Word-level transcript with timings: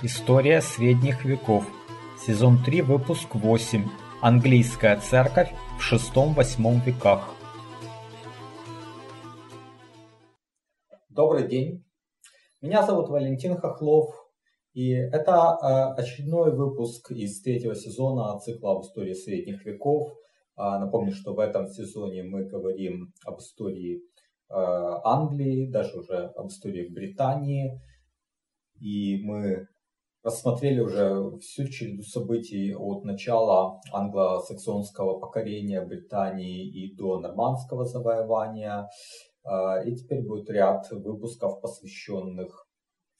История 0.00 0.60
средних 0.60 1.24
веков. 1.24 1.64
Сезон 2.24 2.62
3, 2.62 2.82
выпуск 2.82 3.34
8. 3.34 3.84
Английская 4.22 4.96
церковь 5.00 5.52
в 5.76 5.92
VI-VIII 5.92 6.84
веках. 6.86 7.34
Добрый 11.08 11.48
день. 11.48 11.84
Меня 12.60 12.86
зовут 12.86 13.08
Валентин 13.08 13.56
Хохлов, 13.56 14.14
и 14.72 14.92
это 14.92 15.58
э, 15.60 16.00
очередной 16.00 16.54
выпуск 16.54 17.10
из 17.10 17.42
третьего 17.42 17.74
сезона 17.74 18.38
цикла 18.38 18.76
об 18.76 18.82
истории 18.82 19.14
средних 19.14 19.66
веков. 19.66 20.12
А, 20.54 20.78
напомню, 20.78 21.10
что 21.10 21.34
в 21.34 21.40
этом 21.40 21.66
сезоне 21.66 22.22
мы 22.22 22.44
говорим 22.44 23.12
об 23.26 23.40
истории 23.40 23.96
э, 23.96 24.00
Англии, 24.48 25.68
даже 25.68 25.98
уже 25.98 26.26
об 26.36 26.46
истории 26.50 26.86
Британии. 26.88 27.80
И 28.80 29.20
мы 29.24 29.66
рассмотрели 30.28 30.80
уже 30.80 31.38
всю 31.38 31.66
череду 31.68 32.02
событий 32.02 32.74
от 32.74 33.04
начала 33.04 33.80
англосаксонского 33.92 35.18
покорения 35.18 35.80
Британии 35.80 36.68
и 36.68 36.94
до 36.94 37.18
нормандского 37.18 37.86
завоевания. 37.86 38.88
А, 39.42 39.82
и 39.82 39.96
теперь 39.96 40.26
будет 40.26 40.50
ряд 40.50 40.86
выпусков, 40.90 41.62
посвященных 41.62 42.68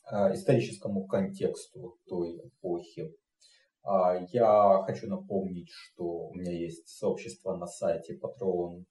а, 0.05 0.35
историческому 0.35 1.07
контексту 1.07 1.97
той 2.07 2.37
эпохи. 2.47 3.15
А, 3.83 4.19
я 4.31 4.83
хочу 4.85 5.09
напомнить, 5.09 5.71
что 5.71 6.05
у 6.05 6.35
меня 6.35 6.53
есть 6.53 6.89
сообщество 6.89 7.57
на 7.57 7.67
сайте 7.67 8.19
Patreon. 8.21 8.85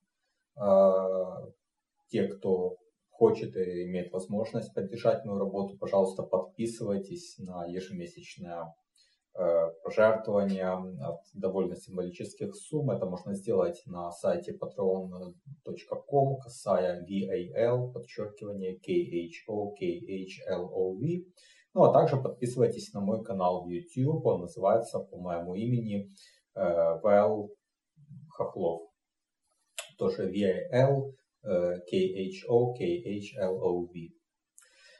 Те, 2.09 2.27
кто 2.29 2.77
хочет 3.17 3.55
и 3.55 3.85
имеет 3.85 4.11
возможность 4.11 4.73
поддержать 4.73 5.25
мою 5.25 5.39
работу, 5.39 5.77
пожалуйста, 5.77 6.23
подписывайтесь 6.23 7.37
на 7.39 7.65
ежемесячное 7.65 8.75
э, 9.33 9.71
пожертвования 9.83 10.71
от 11.03 11.21
довольно 11.33 11.75
символических 11.75 12.55
сумм. 12.55 12.91
Это 12.91 13.07
можно 13.07 13.33
сделать 13.33 13.81
на 13.87 14.11
сайте 14.11 14.53
patreon.com, 14.53 16.37
касая 16.39 17.03
VAL, 17.05 17.91
подчеркивание 17.91 18.77
KHO, 18.77 19.73
KHLOV. 19.81 21.25
Ну 21.73 21.83
а 21.83 21.93
также 21.93 22.17
подписывайтесь 22.17 22.93
на 22.93 23.01
мой 23.01 23.23
канал 23.23 23.65
в 23.65 23.69
YouTube, 23.69 24.25
он 24.25 24.41
называется 24.41 24.99
по 24.99 25.17
моему 25.17 25.55
имени 25.55 26.11
Вэл 26.55 27.49
Хохлов. 28.29 28.81
Тоже 29.97 30.31
VAL 30.31 31.16
KHO, 31.47 32.75
KHLOV. 32.77 34.17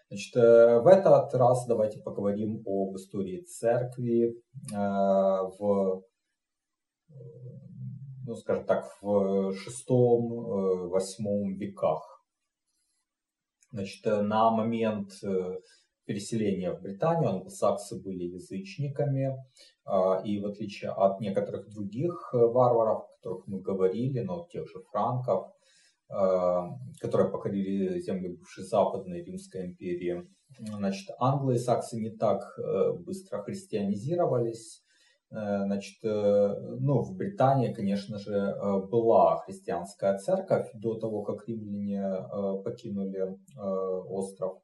Значит, 0.10 0.38
э, 0.38 0.80
в 0.80 0.88
этот 0.88 1.34
раз 1.34 1.66
давайте 1.68 2.00
поговорим 2.00 2.64
об 2.66 2.96
истории 2.96 3.42
церкви 3.42 4.30
э, 4.30 4.34
в, 4.74 6.02
ну, 8.26 8.36
скажем 8.36 8.66
так, 8.66 8.86
в 9.02 9.54
шестом-восьмом 9.54 11.58
веках. 11.58 12.24
Значит, 13.72 14.08
э, 14.08 14.22
на 14.22 14.50
момент 14.50 15.12
переселения 16.06 16.72
в 16.72 16.82
Британию 16.82 17.32
англосаксы 17.32 18.02
были 18.02 18.24
язычниками, 18.24 19.36
и 20.24 20.40
в 20.40 20.46
отличие 20.46 20.92
от 20.92 21.20
некоторых 21.20 21.68
других 21.68 22.30
варваров, 22.32 23.04
о 23.04 23.08
которых 23.18 23.48
мы 23.48 23.60
говорили, 23.60 24.22
но 24.22 24.48
тех 24.50 24.70
же 24.70 24.80
франков, 24.90 25.48
Э, 25.48 25.52
которые 26.10 27.30
покорили 27.32 28.00
земли 28.00 28.30
бывшей 28.30 28.64
Западной 28.64 29.24
Римской 29.24 29.66
империи. 29.66 30.24
Значит, 30.60 31.10
англы 31.20 31.56
и 31.56 31.60
саксы 31.60 31.98
не 31.98 32.10
так 32.10 32.42
э, 32.58 32.94
быстро 32.94 33.44
христианизировались. 33.44 34.82
Э, 35.30 35.66
значит, 35.66 35.98
ну, 36.02 37.02
в 37.02 37.16
Британии, 37.18 37.74
конечно 37.74 38.18
же, 38.18 38.56
была 38.90 39.38
христианская 39.40 40.18
церковь 40.18 40.70
до 40.74 40.98
того, 40.98 41.24
как 41.24 41.48
римляне 41.48 42.10
покинули 42.64 43.38
остров. 43.58 44.62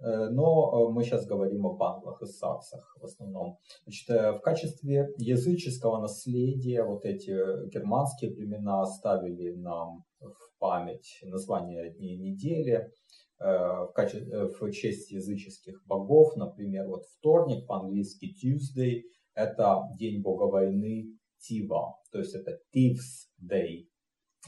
Но 0.00 0.90
мы 0.90 1.04
сейчас 1.04 1.24
говорим 1.24 1.66
об 1.66 1.82
англах 1.82 2.20
и 2.20 2.26
саксах 2.26 2.96
в 3.00 3.04
основном. 3.04 3.56
Значит, 3.84 4.08
в 4.36 4.40
качестве 4.40 5.08
языческого 5.16 6.00
наследия 6.00 6.82
вот 6.82 7.06
эти 7.06 7.30
германские 7.70 8.32
племена 8.32 8.82
оставили 8.82 9.52
нам 9.54 10.04
в 10.20 10.53
память 10.64 11.18
названия 11.24 11.90
дней 11.90 12.16
недели 12.16 12.90
э, 13.38 13.44
в, 13.44 13.92
качестве, 13.94 14.32
э, 14.32 14.46
в 14.46 14.70
честь 14.72 15.10
языческих 15.10 15.84
богов. 15.84 16.36
Например, 16.36 16.88
вот 16.88 17.04
вторник 17.18 17.66
по-английски 17.66 18.32
Tuesday– 18.32 19.02
это 19.34 19.82
день 19.98 20.22
бога 20.22 20.44
войны 20.44 21.18
Тива, 21.38 21.98
то 22.10 22.18
есть 22.18 22.34
это 22.34 22.52
Thieves 22.74 23.28
Day. 23.38 23.88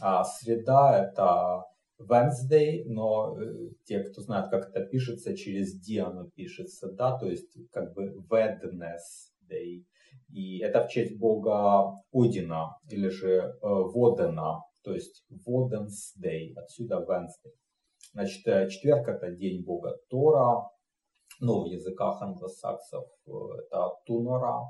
А 0.00 0.24
среда– 0.24 1.04
это 1.12 1.64
Wednesday, 2.00 2.84
но 2.86 3.38
э, 3.38 3.72
те, 3.84 4.00
кто 4.00 4.22
знает, 4.22 4.48
как 4.48 4.70
это 4.70 4.86
пишется, 4.86 5.36
через 5.36 5.78
D 5.78 6.00
оно 6.00 6.30
пишется, 6.34 6.90
да, 6.92 7.18
то 7.18 7.28
есть 7.28 7.58
как 7.70 7.92
бы 7.92 8.24
Wednesday. 8.30 9.84
И 10.30 10.60
это 10.60 10.82
в 10.82 10.88
честь 10.88 11.18
бога 11.18 11.92
Одина 12.10 12.78
или 12.88 13.08
же 13.08 13.32
э, 13.32 13.52
Водена, 13.60 14.62
то 14.86 14.94
есть 14.94 15.24
Wednesday, 15.44 16.54
отсюда 16.54 17.04
Wednesday. 17.08 17.52
Значит, 18.12 18.46
э, 18.46 18.68
четверг 18.68 19.08
это 19.08 19.32
день 19.32 19.64
бога 19.64 19.98
Тора, 20.08 20.70
ну, 21.40 21.64
в 21.64 21.66
языках 21.66 22.22
англосаксов 22.22 23.04
э, 23.26 23.30
это 23.58 23.90
Тунора, 24.06 24.62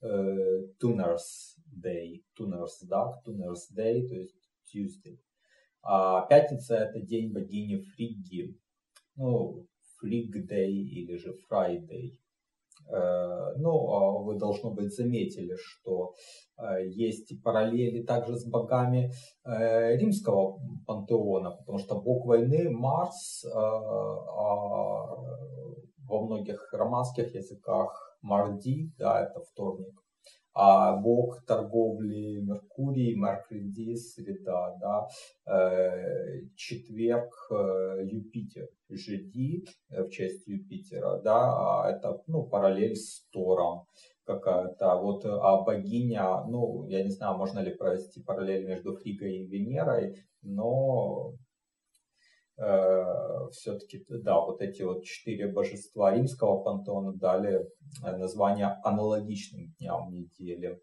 Tuners 0.00 1.58
Day, 1.84 2.22
Tuners 2.38 2.88
Dag, 2.88 3.16
Tuners 3.26 3.68
Day, 3.76 4.08
то 4.08 4.14
есть 4.14 4.48
Tuesday. 4.72 5.18
А 5.82 6.24
пятница 6.26 6.76
это 6.76 7.00
день 7.00 7.34
богини 7.34 7.82
Фриги, 7.82 8.58
ну, 9.16 9.66
Фриг 9.98 10.34
Day 10.50 10.70
или 10.70 11.16
же 11.16 11.36
Friday. 11.50 12.16
Э, 12.90 13.54
ну, 13.56 13.90
а 13.92 14.18
вы, 14.22 14.38
должно 14.38 14.70
быть, 14.70 14.94
заметили, 14.94 15.54
что 15.56 16.14
э, 16.58 16.86
есть 16.86 17.42
параллели 17.42 18.02
также 18.02 18.36
с 18.36 18.46
богами 18.48 19.10
э, 19.44 19.96
римского 19.96 20.58
пантеона, 20.86 21.50
потому 21.50 21.78
что 21.78 22.00
бог 22.00 22.26
войны 22.26 22.70
Марс 22.70 23.44
а 23.44 25.16
во 26.08 26.24
многих 26.24 26.72
романских 26.72 27.34
языках 27.34 28.16
Марди, 28.22 28.90
да, 28.98 29.22
это 29.24 29.40
вторник, 29.40 29.94
а 30.60 30.96
бог 30.96 31.44
торговли 31.46 32.40
Меркурий, 32.40 33.14
Меркуридис, 33.14 34.14
среда, 34.14 34.76
да, 34.80 35.06
э, 35.46 36.40
четверг 36.56 37.32
э, 37.52 38.02
Юпитер, 38.04 38.66
жди 38.90 39.64
э, 39.90 40.02
в 40.02 40.10
честь 40.10 40.48
Юпитера, 40.48 41.20
да, 41.22 41.84
а 41.84 41.90
это, 41.90 42.20
ну, 42.26 42.42
параллель 42.42 42.96
с 42.96 43.24
Тором 43.30 43.84
какая-то, 44.24 44.96
вот, 44.96 45.24
а 45.24 45.62
богиня, 45.62 46.42
ну, 46.48 46.88
я 46.88 47.04
не 47.04 47.10
знаю, 47.10 47.38
можно 47.38 47.60
ли 47.60 47.72
провести 47.72 48.20
параллель 48.20 48.66
между 48.66 48.96
Фригой 48.96 49.36
и 49.36 49.46
Венерой, 49.46 50.16
но 50.42 51.34
все-таки, 53.52 54.04
да, 54.08 54.40
вот 54.40 54.60
эти 54.60 54.82
вот 54.82 55.04
четыре 55.04 55.46
божества 55.46 56.14
римского 56.14 56.62
пантеона 56.62 57.12
дали 57.12 57.68
э, 58.04 58.16
название 58.16 58.78
аналогичным 58.82 59.72
дням 59.78 60.10
недели. 60.10 60.80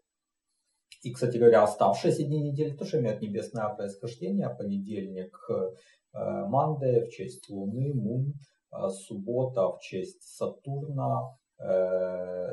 И, 1.02 1.12
кстати 1.12 1.36
говоря, 1.36 1.64
оставшиеся 1.64 2.24
дни 2.24 2.40
недели 2.40 2.74
тоже 2.74 3.00
имеют 3.00 3.20
небесное 3.20 3.68
происхождение. 3.74 4.48
Понедельник 4.48 5.36
э, 5.50 5.70
Мандея 6.14 7.04
в 7.04 7.10
честь 7.10 7.48
Луны, 7.50 7.92
Мун, 7.92 8.32
э, 8.72 8.88
суббота 8.88 9.68
в 9.68 9.80
честь 9.80 10.22
Сатурна, 10.22 11.36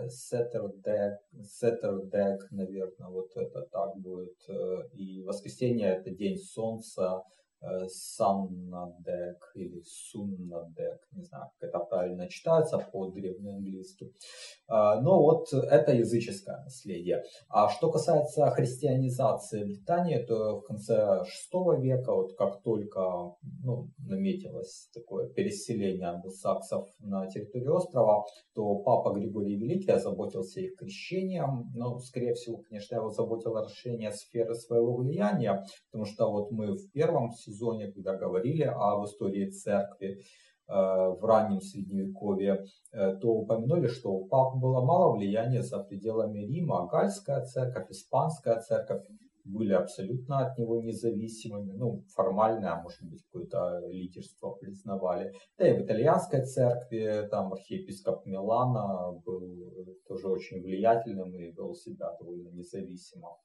Сеттердек, 0.07 1.19
Сеттердек, 1.44 2.50
наверное, 2.51 3.09
вот 3.09 3.36
это 3.36 3.63
так 3.63 3.97
будет. 3.97 4.38
И 4.94 5.21
воскресенье 5.24 5.88
это 5.88 6.09
день 6.09 6.38
Солнца, 6.38 7.21
Саннадек 7.88 9.51
или 9.56 9.81
Суннадек, 9.86 11.00
не 11.12 11.24
знаю, 11.24 11.45
как 11.60 11.69
это 11.69 11.80
правильно 11.80 12.27
читается 12.27 12.77
по-древнеанглийски. 12.77 14.13
А, 14.68 15.01
но 15.01 15.21
вот 15.21 15.54
это 15.54 15.94
языческое 15.94 16.57
наследие. 16.63 17.24
А 17.50 17.69
что 17.69 17.92
касается 17.92 18.50
христианизации 18.51 19.63
Британии, 19.63 20.24
то 20.25 20.60
в 20.60 20.63
конце 20.63 21.24
VI 21.54 21.81
века, 21.81 22.13
вот 22.13 22.36
как 22.38 22.62
только 22.63 23.36
ну, 23.63 23.89
наметилось 23.98 24.89
такое 24.94 25.30
переселение 25.30 26.07
англосаксов 26.07 26.88
на 27.00 27.27
территорию 27.27 27.75
острова, 27.75 28.25
то 28.54 28.75
папа 28.80 29.13
Григорий 29.13 29.56
Великий 29.56 29.92
озаботился 29.92 30.59
их 30.59 30.75
крещением. 30.75 31.71
Но, 31.75 31.98
скорее 32.00 32.33
всего, 32.33 32.57
конечно, 32.57 32.95
его 32.95 33.09
заботило 33.09 33.63
расширение 33.63 34.12
сферы 34.12 34.54
своего 34.56 34.95
влияния, 34.95 35.63
потому 35.92 36.06
что 36.06 36.31
вот 36.31 36.51
мы 36.51 36.74
в 36.74 36.92
первом 36.92 37.31
сезоне 37.31 37.52
сезоне, 37.53 37.91
когда 37.91 38.15
говорили 38.15 38.63
об 38.63 39.05
истории 39.05 39.50
церкви, 39.50 40.17
э, 40.17 40.73
в 40.73 41.23
раннем 41.23 41.61
средневековье, 41.61 42.65
то 43.21 43.27
упомянули, 43.29 43.88
что 43.88 44.11
у 44.11 44.27
пап 44.27 44.55
было 44.57 44.81
мало 44.81 45.15
влияния 45.15 45.61
за 45.61 45.83
пределами 45.83 46.39
Рима. 46.39 46.88
Гальская 46.88 47.44
церковь, 47.45 47.89
испанская 47.89 48.59
церковь 48.61 49.03
были 49.45 49.73
абсолютно 49.73 50.39
от 50.39 50.57
него 50.57 50.81
независимыми, 50.81 51.73
ну, 51.73 52.03
формально, 52.15 52.73
а 52.73 52.81
может 52.81 53.03
быть, 53.09 53.23
какое-то 53.25 53.81
лидерство 53.89 54.51
признавали. 54.51 55.33
Да 55.57 55.67
и 55.67 55.77
в 55.77 55.85
итальянской 55.85 56.45
церкви 56.45 57.27
там 57.29 57.53
архиепископ 57.53 58.25
Милана 58.25 59.11
был 59.25 59.97
тоже 60.07 60.27
очень 60.27 60.61
влиятельным 60.61 61.33
и 61.35 61.51
вел 61.51 61.73
себя 61.75 62.15
довольно 62.19 62.49
независимо. 62.49 63.38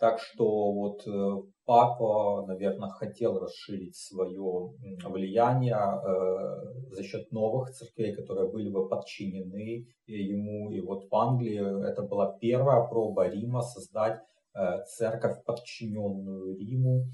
Так 0.00 0.18
что 0.18 0.72
вот 0.72 1.06
э, 1.06 1.42
папа, 1.66 2.46
наверное, 2.46 2.88
хотел 2.88 3.38
расширить 3.38 3.94
свое 3.96 4.72
влияние 5.04 5.76
э, 5.76 6.94
за 6.94 7.02
счет 7.04 7.30
новых 7.30 7.70
церквей, 7.70 8.14
которые 8.14 8.50
были 8.50 8.70
бы 8.70 8.88
подчинены 8.88 9.86
ему. 10.06 10.70
И 10.70 10.80
вот 10.80 11.04
в 11.10 11.14
Англии 11.14 11.86
это 11.86 12.02
была 12.02 12.32
первая 12.40 12.88
проба 12.88 13.28
Рима 13.28 13.60
создать 13.60 14.20
Э, 14.52 14.82
церковь, 14.84 15.44
подчиненную 15.44 16.56
Риму. 16.56 17.04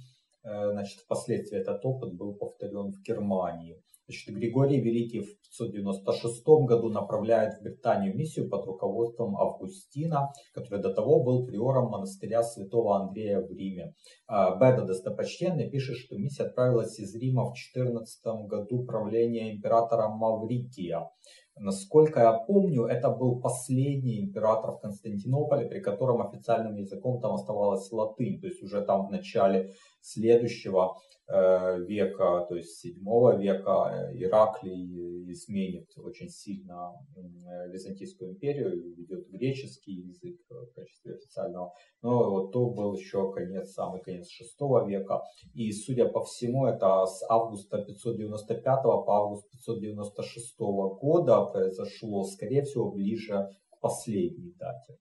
Значит, 0.43 1.01
впоследствии 1.01 1.59
этот 1.59 1.85
опыт 1.85 2.15
был 2.15 2.35
повторен 2.35 2.93
в 2.93 3.03
Германии. 3.03 3.83
Значит, 4.09 4.37
Григорий 4.37 4.81
Великий 4.81 5.21
в 5.21 5.41
596 5.59 6.45
году 6.47 6.91
направляет 6.91 7.55
в 7.55 7.63
Британию 7.63 8.17
миссию 8.17 8.49
под 8.49 8.65
руководством 8.65 9.37
Августина, 9.37 10.31
который 10.55 10.81
до 10.81 10.95
того 10.95 11.25
был 11.25 11.45
приором 11.45 11.91
монастыря 11.91 12.45
святого 12.45 13.01
Андрея 13.01 13.41
в 13.41 13.51
Риме. 13.51 13.95
Э, 14.31 14.55
Беда 14.61 14.85
Достопочтенный 14.85 15.69
пишет, 15.69 15.97
что 15.97 16.17
миссия 16.17 16.45
отправилась 16.45 16.97
из 17.01 17.17
Рима 17.17 17.51
в 17.51 17.55
14 17.55 18.47
году 18.47 18.85
правления 18.85 19.57
императора 19.57 20.09
Маврикия. 20.09 21.11
Насколько 21.59 22.21
я 22.21 22.33
помню, 22.33 22.85
это 22.85 23.11
был 23.11 23.41
последний 23.41 24.21
император 24.21 24.73
в 24.73 24.81
Константинополе, 24.81 25.67
при 25.67 25.81
котором 25.81 26.21
официальным 26.21 26.77
языком 26.77 27.21
там 27.21 27.33
оставалась 27.33 27.91
латынь. 27.91 28.41
То 28.41 28.47
есть 28.47 28.63
уже 28.63 28.83
там 28.83 29.07
в 29.07 29.11
начале 29.11 29.73
следующего 30.01 30.97
Э, 31.29 31.81
века, 31.81 32.47
то 32.49 32.55
есть 32.55 32.79
7 32.79 33.03
века, 33.41 33.91
э, 33.93 34.17
Ираклий 34.17 35.33
изменит 35.33 35.89
очень 35.97 36.29
сильно 36.29 36.93
э, 37.17 37.69
Византийскую 37.73 38.31
империю 38.31 38.95
ведет 38.95 39.29
греческий 39.31 39.91
язык 39.91 40.39
в 40.49 40.73
качестве 40.73 41.15
официального. 41.15 41.73
Но 42.01 42.31
вот 42.31 42.53
то 42.53 42.71
был 42.71 42.95
еще 42.95 43.33
конец, 43.33 43.73
самый 43.73 44.03
конец 44.03 44.29
6 44.29 44.57
века. 44.87 45.23
И, 45.53 45.73
судя 45.73 46.07
по 46.07 46.23
всему, 46.23 46.67
это 46.67 47.05
с 47.07 47.29
августа 47.29 47.79
595 47.83 48.83
по 48.85 49.17
август 49.17 49.51
596 49.51 50.57
года 50.61 51.46
произошло, 51.51 52.25
скорее 52.25 52.63
всего, 52.63 52.91
ближе 52.91 53.49
к 53.71 53.81
последней 53.81 54.53
дате. 54.59 54.99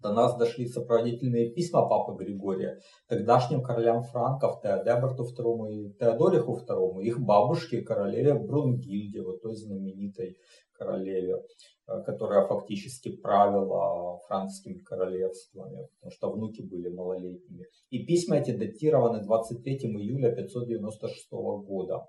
До 0.00 0.14
нас 0.14 0.36
дошли 0.38 0.66
сопроводительные 0.66 1.52
письма 1.52 1.86
Папы 1.86 2.24
Григория, 2.24 2.80
тогдашним 3.06 3.62
королям 3.62 4.02
франков 4.02 4.62
Теодеберту 4.62 5.24
II 5.24 5.70
и 5.70 5.92
Теодориху 5.98 6.58
II, 6.66 7.02
их 7.02 7.20
бабушке, 7.20 7.82
королеве 7.82 8.32
Брунгильде, 8.32 9.20
вот 9.20 9.42
той 9.42 9.54
знаменитой 9.56 10.38
королеве, 10.72 11.36
э, 11.86 12.02
которая 12.06 12.46
фактически 12.46 13.14
правила 13.16 14.18
франкскими 14.26 14.78
королевствами, 14.78 15.86
потому 15.96 16.10
что 16.10 16.30
внуки 16.30 16.62
были 16.62 16.88
малолетними. 16.88 17.66
И 17.90 18.06
письма 18.06 18.38
эти 18.38 18.52
датированы 18.52 19.22
23 19.22 19.76
июля 19.98 20.34
596 20.34 21.30
года. 21.30 22.06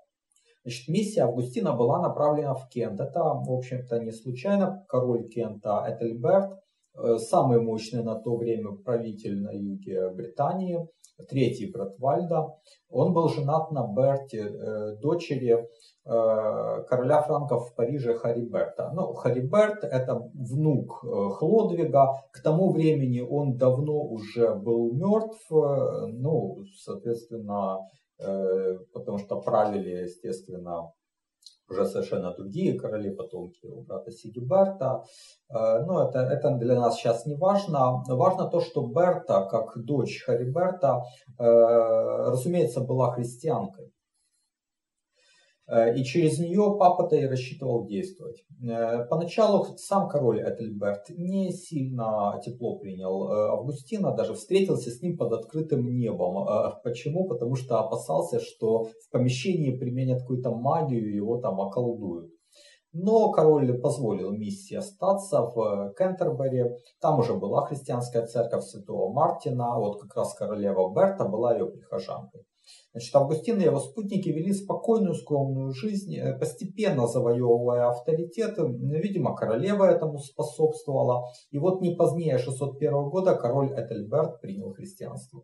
Значит, 0.64 0.88
миссия 0.88 1.22
Августина 1.22 1.74
была 1.74 2.00
направлена 2.00 2.54
в 2.54 2.68
Кент. 2.68 3.00
Это, 3.00 3.20
в 3.22 3.50
общем-то, 3.50 3.98
не 3.98 4.12
случайно. 4.12 4.84
Король 4.88 5.28
Кента 5.28 5.84
Этельберт 5.88 6.62
Э, 6.94 7.16
самый 7.18 7.60
мощный 7.60 8.02
на 8.02 8.16
то 8.16 8.36
время 8.36 8.72
правитель 8.84 9.40
на 9.40 9.50
юге 9.50 10.10
Британии, 10.10 10.86
третий 11.28 11.70
брат 11.72 11.98
Вальда. 11.98 12.54
Он 12.90 13.14
был 13.14 13.28
женат 13.28 13.70
на 13.70 13.86
Берте, 13.86 14.40
э, 14.40 14.96
дочери 15.00 15.54
э, 15.54 16.82
короля 16.88 17.22
франков 17.22 17.70
в 17.70 17.74
Париже 17.74 18.14
Хариберта. 18.14 18.90
Ну, 18.94 19.14
Хариберт 19.14 19.84
это 19.84 20.30
внук 20.34 21.00
Хлодвига. 21.38 22.08
К 22.30 22.42
тому 22.42 22.70
времени 22.72 23.20
он 23.20 23.56
давно 23.56 23.98
уже 24.02 24.54
был 24.54 24.92
мертв. 24.92 25.46
Ну, 25.50 26.58
соответственно, 26.76 27.78
потому 28.18 29.18
что 29.18 29.40
правили, 29.40 30.04
естественно, 30.04 30.92
уже 31.72 31.86
совершенно 31.86 32.34
другие 32.34 32.78
короли, 32.78 33.10
потомки 33.10 33.66
у 33.66 33.82
брата 33.82 34.10
Сигиберта. 34.10 35.04
Э, 35.50 35.84
но 35.84 36.08
это, 36.08 36.20
это 36.20 36.50
для 36.56 36.78
нас 36.80 36.96
сейчас 36.96 37.26
не 37.26 37.34
важно. 37.34 38.02
Важно 38.08 38.48
то, 38.48 38.60
что 38.60 38.86
Берта, 38.86 39.46
как 39.50 39.72
дочь 39.84 40.22
Хариберта, 40.24 41.02
э, 41.38 41.44
разумеется, 41.44 42.80
была 42.80 43.12
христианкой. 43.12 43.91
Э, 45.68 45.94
и 45.94 46.02
через 46.04 46.38
нее 46.38 46.76
папа-то 46.78 47.16
и 47.16 47.26
рассчитывал 47.26 47.86
действовать. 47.86 48.44
Э, 48.62 49.04
поначалу 49.08 49.64
сам 49.76 50.08
король 50.08 50.42
Этельберт 50.42 51.10
не 51.10 51.52
сильно 51.52 52.40
тепло 52.44 52.78
принял 52.78 53.30
э, 53.30 53.50
Августина, 53.52 54.14
даже 54.14 54.34
встретился 54.34 54.90
с 54.90 55.00
ним 55.02 55.16
под 55.16 55.32
открытым 55.32 55.86
небом. 55.96 56.46
Почему? 56.82 57.28
Потому 57.28 57.54
что 57.54 57.78
опасался, 57.78 58.40
что 58.40 58.84
в 58.84 59.10
помещении 59.10 59.76
применят 59.76 60.20
какую-то 60.22 60.50
магию, 60.54 61.14
его 61.14 61.38
там 61.38 61.60
околдуют. 61.60 62.32
Но 62.94 63.30
король 63.30 63.80
позволил 63.80 64.32
миссии 64.32 64.74
остаться 64.74 65.42
в 65.42 65.94
Кентербери. 65.96 66.76
Там 67.00 67.20
уже 67.20 67.34
была 67.34 67.64
христианская 67.64 68.26
церковь 68.26 68.64
святого 68.64 69.10
Мартина. 69.12 69.78
Вот 69.78 70.02
как 70.02 70.14
раз 70.14 70.34
королева 70.34 70.92
Берта 70.94 71.24
была 71.24 71.54
ее 71.54 71.66
прихожанкой. 71.66 72.42
Значит, 72.92 73.14
Августин 73.16 73.58
и 73.60 73.64
его 73.64 73.80
спутники 73.80 74.28
вели 74.28 74.52
спокойную, 74.52 75.14
скромную 75.14 75.72
жизнь, 75.72 76.14
э, 76.14 76.38
постепенно 76.38 77.06
завоевывая 77.06 77.88
авторитеты. 77.88 78.62
Видимо, 78.66 79.34
королева 79.34 79.84
этому 79.84 80.18
способствовала. 80.18 81.24
И 81.50 81.58
вот 81.58 81.80
не 81.80 81.94
позднее 81.94 82.38
601 82.38 83.08
года 83.08 83.34
король 83.34 83.72
Этельберт 83.72 84.40
принял 84.42 84.72
христианство. 84.72 85.42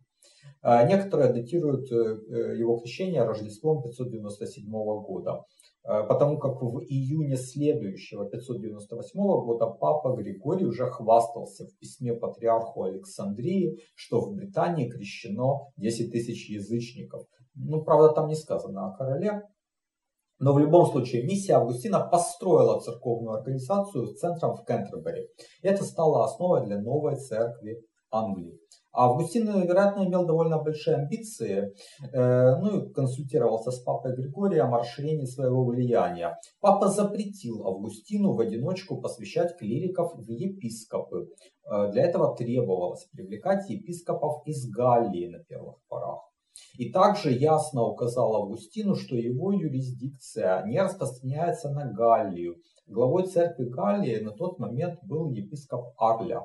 А 0.61 0.83
некоторые 0.83 1.33
датируют 1.33 1.91
э, 1.91 1.95
э, 1.95 2.57
его 2.57 2.77
крещение 2.77 3.23
Рождеством 3.23 3.81
597 3.81 4.69
года. 5.01 5.43
Потому 5.83 6.37
как 6.37 6.61
в 6.61 6.81
июне 6.81 7.35
следующего 7.37 8.29
598 8.29 9.19
года 9.19 9.67
папа 9.67 10.15
Григорий 10.15 10.65
уже 10.65 10.85
хвастался 10.85 11.65
в 11.65 11.77
письме 11.79 12.13
патриарху 12.13 12.83
Александрии, 12.83 13.79
что 13.95 14.21
в 14.21 14.35
Британии 14.35 14.89
крещено 14.89 15.71
10 15.77 16.11
тысяч 16.11 16.49
язычников. 16.49 17.23
Ну, 17.55 17.81
правда, 17.83 18.09
там 18.09 18.27
не 18.27 18.35
сказано 18.35 18.87
о 18.87 18.95
короле. 18.95 19.41
Но 20.41 20.53
в 20.53 20.59
любом 20.59 20.85
случае 20.85 21.23
миссия 21.23 21.55
Августина 21.55 21.99
построила 21.99 22.79
церковную 22.79 23.37
организацию 23.37 24.07
с 24.07 24.19
центром 24.19 24.55
в 24.55 24.63
Кентербери. 24.63 25.27
Это 25.61 25.83
стало 25.83 26.23
основой 26.23 26.65
для 26.65 26.79
новой 26.79 27.17
церкви 27.17 27.81
Англии. 28.11 28.59
А 28.91 29.05
Августин, 29.05 29.45
вероятно, 29.45 30.03
имел 30.03 30.25
довольно 30.25 30.57
большие 30.61 30.97
амбиции, 30.97 31.73
э, 32.11 32.55
ну 32.57 32.79
и 32.79 32.91
консультировался 32.91 33.71
с 33.71 33.79
папой 33.81 34.15
Григорием 34.15 34.73
о 34.73 34.79
расширении 34.79 35.25
своего 35.25 35.63
влияния. 35.63 36.37
Папа 36.59 36.87
запретил 36.87 37.67
Августину 37.67 38.33
в 38.33 38.39
одиночку 38.39 38.99
посвящать 38.99 39.57
клириков 39.57 40.15
в 40.15 40.29
епископы. 40.29 41.29
Э, 41.71 41.91
для 41.91 42.03
этого 42.03 42.35
требовалось 42.35 43.05
привлекать 43.11 43.69
епископов 43.69 44.41
из 44.45 44.67
Галлии 44.69 45.27
на 45.27 45.39
первых 45.43 45.75
порах. 45.87 46.29
И 46.77 46.91
также 46.91 47.31
ясно 47.31 47.83
указал 47.83 48.35
Августину, 48.35 48.95
что 48.95 49.15
его 49.15 49.51
юрисдикция 49.51 50.65
не 50.65 50.81
распространяется 50.81 51.69
на 51.69 51.85
Галлию. 51.91 52.55
Главой 52.87 53.27
церкви 53.27 53.65
Галлии 53.65 54.19
на 54.19 54.31
тот 54.31 54.57
момент 54.57 54.99
был 55.03 55.29
епископ 55.29 55.93
Арля. 55.97 56.41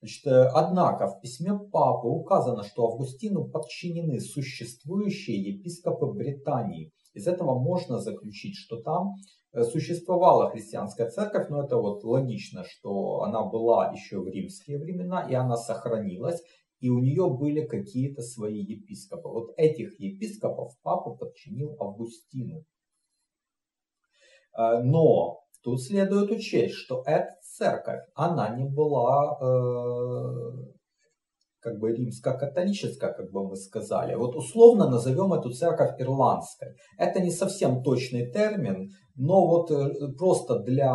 Значит, 0.00 0.26
э, 0.26 0.48
однако 0.52 1.08
в 1.08 1.20
письме 1.20 1.58
папы 1.58 2.08
указано, 2.08 2.62
что 2.62 2.86
Августину 2.86 3.48
подчинены 3.48 4.20
существующие 4.20 5.40
епископы 5.40 6.06
Британии. 6.06 6.92
Из 7.14 7.26
этого 7.26 7.58
можно 7.58 7.98
заключить, 7.98 8.56
что 8.56 8.82
там 8.82 9.14
э, 9.52 9.62
существовала 9.64 10.50
христианская 10.50 11.08
церковь, 11.08 11.48
но 11.48 11.64
это 11.64 11.78
вот 11.78 12.04
логично, 12.04 12.64
что 12.64 13.22
она 13.22 13.42
была 13.42 13.90
еще 13.90 14.20
в 14.20 14.28
римские 14.28 14.78
времена, 14.78 15.26
и 15.28 15.34
она 15.34 15.56
сохранилась, 15.56 16.42
и 16.80 16.90
у 16.90 16.98
нее 16.98 17.30
были 17.30 17.66
какие-то 17.66 18.20
свои 18.20 18.62
епископы. 18.62 19.28
Вот 19.28 19.54
этих 19.56 19.98
епископов 19.98 20.74
папа 20.82 21.14
подчинил 21.14 21.74
Августину. 21.80 22.66
Э, 24.58 24.82
но 24.82 25.40
тут 25.62 25.82
следует 25.82 26.30
учесть, 26.30 26.74
что 26.74 27.02
эта 27.06 27.34
церковь, 27.56 28.00
она 28.14 28.56
не 28.56 28.64
была, 28.64 29.38
э, 29.40 30.76
как 31.60 31.78
бы 31.78 31.92
римско-католическая, 31.92 33.12
как 33.12 33.32
бы 33.32 33.48
мы 33.48 33.56
сказали. 33.56 34.14
Вот 34.14 34.36
условно 34.36 34.88
назовем 34.88 35.32
эту 35.32 35.50
церковь 35.50 36.00
ирландской. 36.00 36.74
Это 36.98 37.20
не 37.20 37.30
совсем 37.30 37.82
точный 37.82 38.30
термин, 38.30 38.90
но 39.16 39.46
вот 39.46 39.70
э, 39.70 40.12
просто 40.18 40.60
для 40.60 40.94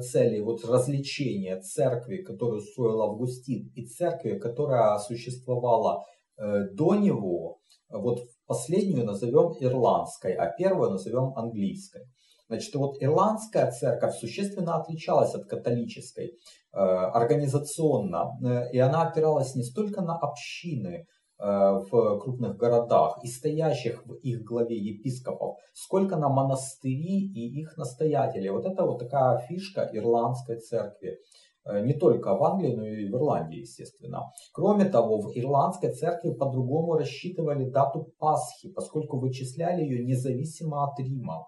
цели 0.00 0.40
вот 0.40 0.64
развлечения 0.64 1.60
церкви, 1.60 2.22
которую 2.22 2.60
строил 2.60 3.02
Августин, 3.02 3.70
и 3.76 3.84
церкви, 3.86 4.38
которая 4.38 4.98
существовала 4.98 6.02
э, 6.38 6.70
до 6.72 6.96
него, 6.96 7.58
вот 7.90 8.20
последнюю 8.46 9.04
назовем 9.04 9.52
ирландской, 9.60 10.32
а 10.32 10.50
первую 10.50 10.90
назовем 10.90 11.36
английской. 11.36 12.06
Значит, 12.52 12.74
вот 12.74 12.96
ирландская 13.00 13.70
церковь 13.70 14.14
существенно 14.18 14.76
отличалась 14.76 15.34
от 15.34 15.46
католической 15.46 16.26
э, 16.26 16.76
организационно, 16.76 18.38
э, 18.44 18.72
и 18.72 18.78
она 18.78 19.08
опиралась 19.08 19.54
не 19.54 19.62
столько 19.62 20.02
на 20.02 20.18
общины 20.18 21.06
э, 21.38 21.46
в 21.46 22.18
крупных 22.18 22.58
городах 22.58 23.20
и 23.24 23.28
стоящих 23.28 24.04
в 24.04 24.16
их 24.16 24.42
главе 24.42 24.76
епископов, 24.76 25.56
сколько 25.72 26.16
на 26.16 26.28
монастыри 26.28 27.32
и 27.32 27.58
их 27.58 27.78
настоятелей. 27.78 28.50
Вот 28.50 28.66
это 28.66 28.84
вот 28.84 28.98
такая 28.98 29.38
фишка 29.48 29.88
ирландской 29.90 30.60
церкви. 30.60 31.20
Не 31.64 31.94
только 31.94 32.34
в 32.34 32.42
Англии, 32.42 32.74
но 32.74 32.84
и 32.84 33.08
в 33.08 33.14
Ирландии, 33.16 33.60
естественно. 33.60 34.32
Кроме 34.52 34.84
того, 34.84 35.20
в 35.20 35.30
ирландской 35.34 35.92
церкви 35.92 36.32
по-другому 36.32 36.98
рассчитывали 36.98 37.70
дату 37.70 38.12
Пасхи, 38.18 38.68
поскольку 38.72 39.20
вычисляли 39.20 39.82
ее 39.82 40.04
независимо 40.04 40.84
от 40.84 40.98
Рима. 40.98 41.46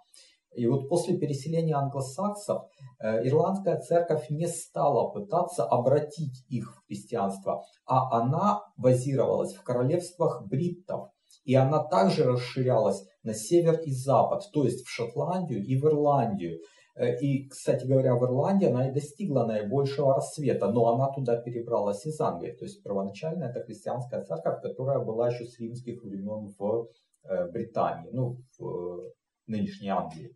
И 0.57 0.67
вот 0.67 0.89
после 0.89 1.17
переселения 1.17 1.77
англосаксов 1.77 2.65
э, 3.01 3.27
ирландская 3.27 3.81
церковь 3.81 4.31
не 4.31 4.47
стала 4.47 5.11
пытаться 5.11 5.65
обратить 5.65 6.45
их 6.49 6.75
в 6.75 6.87
христианство, 6.87 7.65
а 7.87 8.21
она 8.21 8.63
базировалась 8.77 9.55
в 9.55 9.63
королевствах 9.63 10.47
бриттов. 10.47 11.11
И 11.45 11.55
она 11.55 11.83
также 11.83 12.25
расширялась 12.25 13.05
на 13.23 13.35
север 13.35 13.81
и 13.81 13.93
запад, 13.93 14.45
то 14.53 14.65
есть 14.65 14.85
в 14.85 14.89
Шотландию 14.89 15.63
и 15.63 15.77
в 15.77 15.85
Ирландию. 15.85 16.61
Э, 16.97 17.17
и, 17.19 17.49
кстати 17.49 17.87
говоря, 17.87 18.15
в 18.15 18.25
Ирландии 18.25 18.69
она 18.69 18.89
и 18.89 18.93
достигла 18.93 19.45
наибольшего 19.45 20.15
рассвета, 20.15 20.71
но 20.71 20.95
она 20.95 21.13
туда 21.13 21.37
перебралась 21.37 22.07
из 22.07 22.21
Англии. 22.21 22.53
То 22.53 22.65
есть 22.65 22.83
первоначально 22.83 23.45
это 23.45 23.61
христианская 23.65 24.23
церковь, 24.23 24.63
которая 24.63 25.01
была 25.01 25.29
еще 25.29 25.45
с 25.45 25.59
римских 25.59 26.03
времен 26.03 26.55
в 26.59 26.89
э, 27.25 27.51
Британии, 27.51 28.11
ну, 28.13 28.39
в 28.59 29.13
нынешней 29.47 29.89
Англии. 29.89 30.35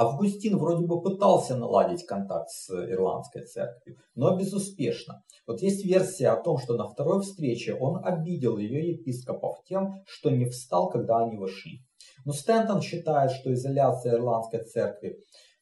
Августин 0.00 0.56
вроде 0.56 0.86
бы 0.86 1.02
пытался 1.02 1.56
наладить 1.56 2.06
контакт 2.06 2.48
с 2.48 2.70
ирландской 2.70 3.44
церковью, 3.44 3.98
но 4.14 4.34
безуспешно. 4.34 5.22
Вот 5.46 5.60
есть 5.60 5.84
версия 5.84 6.28
о 6.28 6.42
том, 6.42 6.56
что 6.56 6.74
на 6.74 6.88
второй 6.88 7.20
встрече 7.20 7.74
он 7.74 8.02
обидел 8.02 8.56
ее 8.56 8.92
епископов 8.92 9.62
тем, 9.68 10.02
что 10.06 10.30
не 10.30 10.46
встал, 10.46 10.88
когда 10.88 11.18
они 11.18 11.36
вошли. 11.36 11.82
Но 12.24 12.32
Стентон 12.32 12.80
считает, 12.80 13.30
что 13.32 13.52
изоляция 13.52 14.14
ирландской 14.14 14.64
церкви 14.64 15.18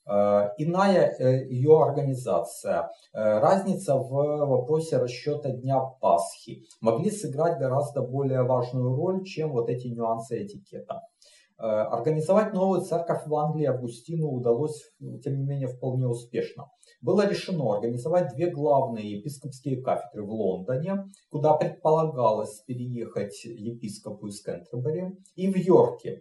э, 0.06 0.10
иная 0.58 1.16
э, 1.18 1.48
ее 1.48 1.82
организация, 1.82 2.92
э, 3.12 3.40
разница 3.40 3.96
в 3.96 4.08
вопросе 4.46 4.98
расчета 4.98 5.50
Дня 5.50 5.80
Пасхи 6.00 6.62
могли 6.80 7.10
сыграть 7.10 7.58
гораздо 7.58 8.02
более 8.02 8.44
важную 8.44 8.94
роль, 8.94 9.24
чем 9.24 9.50
вот 9.50 9.68
эти 9.68 9.88
нюансы 9.88 10.46
этикета. 10.46 11.00
Э, 11.60 11.66
организовать 11.66 12.54
новую 12.54 12.82
церковь 12.82 13.26
в 13.26 13.34
Англии 13.34 13.64
Августину 13.66 14.28
удалось, 14.28 14.80
тем 15.24 15.38
не 15.38 15.44
менее, 15.44 15.66
вполне 15.66 16.06
успешно. 16.06 16.70
Было 17.00 17.28
решено 17.28 17.74
организовать 17.74 18.32
две 18.32 18.48
главные 18.48 19.18
епископские 19.18 19.82
кафедры 19.82 20.24
в 20.24 20.30
Лондоне, 20.30 21.06
куда 21.30 21.54
предполагалось 21.54 22.60
переехать 22.60 23.44
епископу 23.44 24.28
из 24.28 24.40
Кентербери, 24.40 25.16
и 25.34 25.52
в 25.52 25.56
Йорке. 25.56 26.20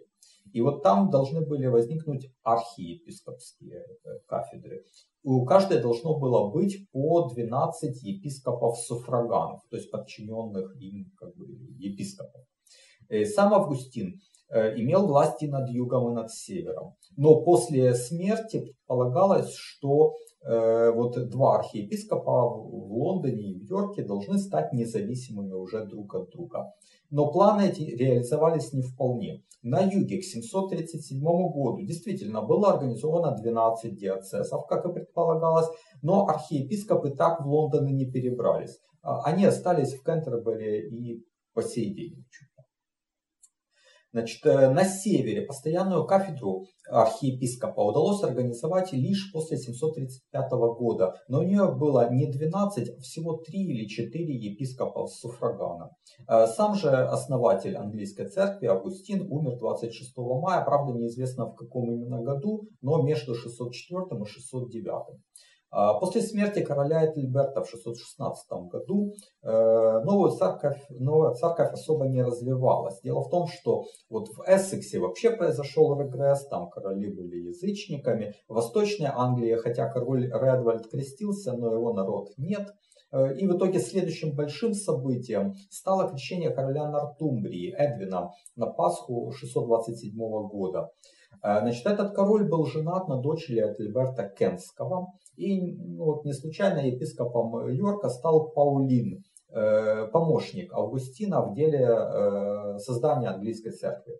И 0.52 0.60
вот 0.60 0.82
там 0.82 1.08
должны 1.08 1.46
были 1.46 1.66
возникнуть 1.66 2.32
архиепископские 2.42 3.84
э, 4.04 4.18
кафедры. 4.26 4.82
У 5.22 5.44
каждой 5.44 5.80
должно 5.80 6.18
было 6.18 6.50
быть 6.50 6.90
по 6.90 7.28
12 7.28 8.02
епископов-суфраганов, 8.02 9.60
то 9.70 9.76
есть 9.76 9.92
подчиненных 9.92 10.74
им 10.80 11.12
как 11.16 11.36
бы, 11.36 11.46
епископов. 11.78 12.42
И 13.08 13.24
сам 13.24 13.54
Августин 13.54 14.18
Э, 14.18 14.27
имел 14.50 15.06
власти 15.06 15.46
над 15.46 15.68
югом 15.70 16.10
и 16.10 16.14
над 16.14 16.30
севером. 16.30 16.94
Но 17.16 17.42
после 17.42 17.94
смерти 17.94 18.60
предполагалось, 18.60 19.52
что 19.54 20.14
э, 20.42 20.90
вот 20.92 21.28
два 21.28 21.56
архиепископа 21.56 22.48
в 22.48 22.92
Лондоне 22.92 23.52
и 23.52 23.58
в 23.58 23.68
Йорке 23.68 24.02
должны 24.02 24.38
стать 24.38 24.72
независимыми 24.72 25.52
уже 25.52 25.84
друг 25.84 26.14
от 26.14 26.30
друга. 26.30 26.72
Но 27.10 27.30
планы 27.30 27.68
эти 27.68 27.82
реализовались 27.82 28.72
не 28.72 28.82
вполне. 28.82 29.42
На 29.62 29.80
юге 29.80 30.18
к 30.18 30.24
737 30.24 31.20
году 31.20 31.80
действительно 31.84 32.42
было 32.42 32.72
организовано 32.72 33.36
12 33.36 33.96
диацесов, 33.96 34.66
как 34.66 34.86
и 34.86 34.92
предполагалось, 34.92 35.66
но 36.02 36.26
архиепископы 36.28 37.10
так 37.10 37.40
в 37.40 37.48
Лондон 37.48 37.86
не 37.86 38.06
перебрались. 38.06 38.78
А, 39.02 39.22
они 39.24 39.44
остались 39.44 39.94
в 39.94 40.04
Кентербери 40.04 40.88
и 40.88 41.24
по 41.54 41.62
сей 41.62 41.92
день. 41.92 42.24
Значит, 44.12 44.44
э, 44.46 44.70
на 44.70 44.84
севере 44.84 45.42
постоянную 45.42 46.06
кафедру 46.06 46.64
архиепископа 46.90 47.80
удалось 47.80 48.22
организовать 48.22 48.92
лишь 48.92 49.30
после 49.32 49.58
735 49.58 50.50
года, 50.78 51.14
но 51.28 51.40
у 51.40 51.42
нее 51.42 51.70
было 51.74 52.10
не 52.10 52.26
12, 52.26 52.88
а 52.88 53.00
всего 53.00 53.36
3 53.36 53.60
или 53.60 53.86
4 53.86 54.34
епископа 54.34 55.06
суфрагана. 55.06 55.90
Э, 56.26 56.46
сам 56.46 56.74
же 56.74 56.88
основатель 56.88 57.76
английской 57.76 58.28
церкви 58.28 58.66
Августин 58.66 59.30
умер 59.30 59.58
26 59.58 60.16
мая, 60.16 60.64
правда 60.64 60.94
неизвестно 60.94 61.46
в 61.46 61.54
каком 61.54 61.92
именно 61.92 62.22
году, 62.22 62.62
но 62.80 63.02
между 63.02 63.34
604 63.34 64.22
и 64.22 64.24
609. 64.24 65.18
А, 65.70 65.94
после 65.94 66.22
смерти 66.22 66.62
короля 66.62 67.04
Этельберта 67.04 67.62
в 67.62 67.68
616 67.68 68.50
году 68.70 69.12
э, 69.42 70.00
новая 70.04 70.30
церковь, 70.30 70.82
новая 70.88 71.34
церковь 71.34 71.72
особо 71.72 72.06
не 72.06 72.22
развивалась. 72.22 73.00
Дело 73.02 73.20
в 73.20 73.28
том, 73.28 73.46
что 73.48 73.84
вот 74.08 74.28
в 74.28 74.40
Эссексе 74.46 74.98
вообще 74.98 75.30
произошел 75.30 75.98
регресс, 76.00 76.46
там 76.48 76.70
короли 76.70 77.12
были 77.12 77.48
язычниками. 77.48 78.34
В 78.48 78.54
Восточной 78.54 79.10
Англии, 79.14 79.56
хотя 79.56 79.90
король 79.90 80.24
Редвальд 80.26 80.88
крестился, 80.88 81.52
но 81.52 81.72
его 81.74 81.92
народ 81.92 82.30
нет. 82.38 82.68
Э, 83.12 83.34
и 83.36 83.46
в 83.46 83.56
итоге 83.56 83.78
следующим 83.78 84.34
большим 84.34 84.72
событием 84.72 85.54
стало 85.68 86.08
крещение 86.08 86.50
короля 86.50 86.90
Нортумбрии 86.90 87.74
Эдвина 87.76 88.30
на 88.56 88.66
Пасху 88.68 89.30
627 89.32 90.16
года. 90.48 90.88
Э, 91.42 91.60
значит, 91.60 91.86
этот 91.86 92.14
король 92.14 92.48
был 92.48 92.64
женат 92.64 93.08
на 93.08 93.18
дочери 93.20 93.60
Этельберта 93.60 94.28
Кенского. 94.28 95.12
И 95.38 95.76
ну, 95.76 96.04
вот 96.04 96.24
не 96.24 96.32
случайно 96.32 96.80
епископом 96.80 97.68
Йорка 97.68 98.08
стал 98.08 98.50
Паулин, 98.50 99.22
э, 99.54 100.08
помощник 100.12 100.72
Августина 100.72 101.42
в 101.42 101.54
деле 101.54 101.86
э, 101.88 102.78
создания 102.78 103.28
английской 103.28 103.70
церкви. 103.70 104.14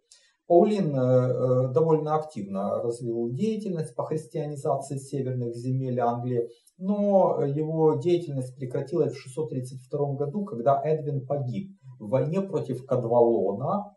Паулин 0.46 0.94
э, 0.94 1.72
довольно 1.72 2.14
активно 2.14 2.80
развил 2.80 3.30
деятельность 3.32 3.96
по 3.96 4.04
христианизации 4.04 4.96
северных 4.96 5.56
земель 5.56 5.98
Англии, 5.98 6.48
но 6.78 7.44
его 7.44 7.96
деятельность 7.96 8.54
прекратилась 8.54 9.12
в 9.12 9.20
632 9.20 10.12
году, 10.14 10.44
когда 10.44 10.80
Эдвин 10.82 11.26
погиб 11.26 11.72
в 11.98 12.10
войне 12.10 12.42
против 12.42 12.86
Кадвалона, 12.86 13.92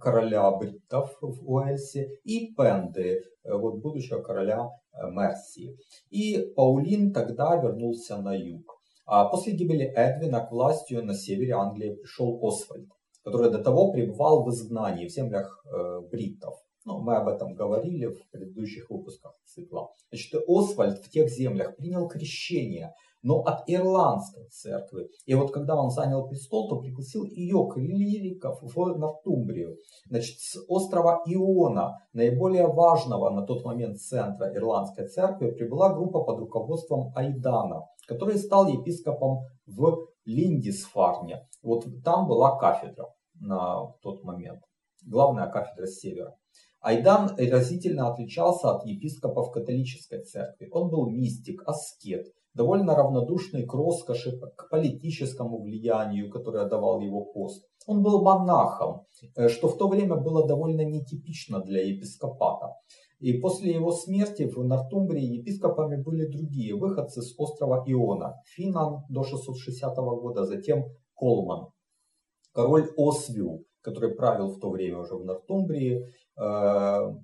короля 0.00 0.50
бриттов 0.50 1.16
в 1.20 1.50
Уэльсе, 1.50 2.18
и 2.24 2.54
Пенды, 2.54 3.22
вот 3.44 3.80
будущего 3.80 4.20
короля 4.20 4.70
Э, 4.98 5.10
Мерсии. 5.10 5.76
И 6.10 6.52
Паулин 6.56 7.12
тогда 7.12 7.56
вернулся 7.56 8.16
на 8.16 8.34
юг. 8.34 8.78
А 9.06 9.24
после 9.28 9.52
гибели 9.54 9.84
Эдвина 9.84 10.40
к 10.40 10.50
властью 10.50 11.04
на 11.04 11.14
севере 11.14 11.52
Англии 11.52 11.94
пришел 11.94 12.38
Освальд, 12.42 12.88
который 13.24 13.50
до 13.50 13.62
того 13.62 13.92
пребывал 13.92 14.44
в 14.44 14.50
изгнании 14.50 15.06
в 15.06 15.10
землях 15.10 15.64
э, 15.64 16.00
бриттов. 16.10 16.56
Ну, 16.84 17.00
мы 17.00 17.16
об 17.16 17.28
этом 17.28 17.54
говорили 17.54 18.06
в 18.06 18.30
предыдущих 18.30 18.90
выпусках 18.90 19.34
цикла. 19.44 19.90
Значит, 20.10 20.42
Освальд 20.48 20.98
в 20.98 21.10
тех 21.10 21.28
землях 21.30 21.76
принял 21.76 22.08
крещение– 22.08 22.92
но 23.22 23.40
от 23.40 23.68
ирландской 23.68 24.48
церкви. 24.48 25.08
И 25.26 25.34
вот 25.34 25.52
когда 25.52 25.76
он 25.76 25.90
занял 25.90 26.26
престол, 26.28 26.68
то 26.68 26.78
пригласил 26.78 27.24
ее 27.24 27.68
клириков 27.72 28.58
в 28.62 28.98
Нортумбрию. 28.98 29.76
Значит, 30.06 30.38
с 30.40 30.58
острова 30.68 31.22
Иона, 31.26 31.98
наиболее 32.12 32.66
важного 32.66 33.30
на 33.30 33.42
тот 33.46 33.64
момент 33.64 33.98
центра 33.98 34.54
ирландской 34.54 35.08
церкви, 35.08 35.50
прибыла 35.50 35.92
группа 35.94 36.22
под 36.22 36.38
руководством 36.38 37.12
Айдана, 37.14 37.86
который 38.06 38.38
стал 38.38 38.68
епископом 38.68 39.40
в 39.66 40.08
Линдисфарне. 40.24 41.46
Вот 41.62 41.84
там 42.04 42.26
была 42.28 42.58
кафедра 42.58 43.06
на 43.40 43.86
тот 44.02 44.24
момент, 44.24 44.60
главная 45.04 45.48
кафедра 45.48 45.86
севера. 45.86 46.34
Айдан 46.80 47.34
разительно 47.36 48.08
отличался 48.08 48.70
от 48.70 48.86
епископов 48.86 49.50
католической 49.50 50.22
церкви. 50.22 50.68
Он 50.70 50.90
был 50.90 51.10
мистик, 51.10 51.62
аскет, 51.66 52.26
довольно 52.58 52.94
равнодушный 52.94 53.64
к 53.64 53.72
роскоши, 53.74 54.38
к 54.56 54.68
политическому 54.68 55.62
влиянию, 55.62 56.30
которое 56.30 56.68
давал 56.68 57.00
его 57.00 57.24
пост. 57.24 57.64
Он 57.86 58.02
был 58.02 58.22
монахом, 58.22 59.06
э, 59.36 59.48
что 59.48 59.68
в 59.68 59.78
то 59.78 59.88
время 59.88 60.16
было 60.16 60.46
довольно 60.46 60.82
нетипично 60.82 61.60
для 61.60 61.80
епископата. 61.82 62.74
И 63.20 63.32
после 63.40 63.72
его 63.72 63.92
смерти 63.92 64.44
в 64.44 64.64
Нортумбрии 64.64 65.38
епископами 65.38 66.02
были 66.02 66.26
другие 66.26 66.74
выходцы 66.74 67.22
с 67.22 67.34
острова 67.38 67.84
Иона. 67.86 68.34
Финан 68.56 69.04
до 69.08 69.24
660 69.24 69.96
года, 69.96 70.44
затем 70.44 70.84
Колман. 71.16 71.68
Король 72.52 72.88
Освил, 72.96 73.64
который 73.80 74.14
правил 74.14 74.48
в 74.48 74.58
то 74.60 74.70
время 74.70 74.98
уже 74.98 75.14
в 75.14 75.24
Нортумбрии, 75.24 76.04
э, 76.36 77.14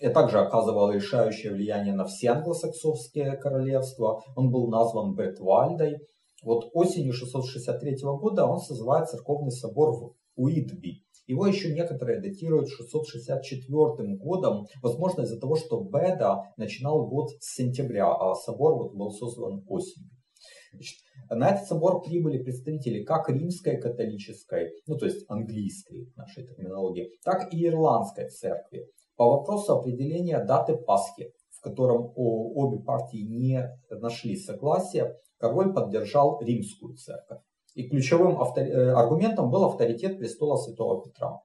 и 0.00 0.08
также 0.08 0.38
оказывал 0.38 0.90
решающее 0.90 1.52
влияние 1.52 1.94
на 1.94 2.04
все 2.04 2.30
англосаксонские 2.30 3.36
королевства. 3.36 4.22
Он 4.36 4.50
был 4.50 4.68
назван 4.68 5.14
Бетвальдой. 5.14 5.98
Вот 6.42 6.70
осенью 6.72 7.12
663 7.12 7.98
года 8.02 8.46
он 8.46 8.58
созывает 8.60 9.08
церковный 9.08 9.50
собор 9.50 9.90
в 9.92 10.14
Уитби. 10.36 11.02
Его 11.26 11.46
еще 11.46 11.72
некоторые 11.72 12.20
датируют 12.20 12.68
664 12.68 14.16
годом, 14.16 14.66
возможно 14.82 15.22
из-за 15.22 15.38
того, 15.38 15.54
что 15.54 15.80
Беда 15.80 16.52
начинал 16.56 17.06
год 17.06 17.30
с 17.40 17.54
сентября, 17.54 18.10
а 18.12 18.34
собор 18.34 18.74
вот 18.74 18.94
был 18.94 19.12
создан 19.12 19.62
осенью. 19.68 20.10
Значит, 20.72 20.96
на 21.28 21.50
этот 21.50 21.66
собор 21.66 22.02
прибыли 22.02 22.42
представители 22.42 23.04
как 23.04 23.28
римской 23.28 23.80
католической, 23.80 24.72
ну 24.86 24.96
то 24.96 25.06
есть 25.06 25.24
английской 25.28 26.12
нашей 26.16 26.46
терминологии, 26.46 27.10
так 27.22 27.52
и 27.52 27.64
ирландской 27.64 28.28
церкви 28.28 28.88
по 29.20 29.28
вопросу 29.28 29.74
определения 29.74 30.42
даты 30.42 30.74
Пасхи, 30.74 31.34
в 31.50 31.60
котором 31.60 32.10
обе 32.16 32.78
партии 32.78 33.18
не 33.18 33.70
нашли 33.90 34.34
согласия, 34.34 35.14
король 35.36 35.74
поддержал 35.74 36.40
римскую 36.40 36.96
церковь. 36.96 37.42
И 37.74 37.86
ключевым 37.86 38.40
э, 38.40 38.92
аргументом 38.92 39.50
был 39.50 39.64
авторитет 39.64 40.16
престола 40.16 40.56
святого 40.56 41.02
Петра. 41.02 41.38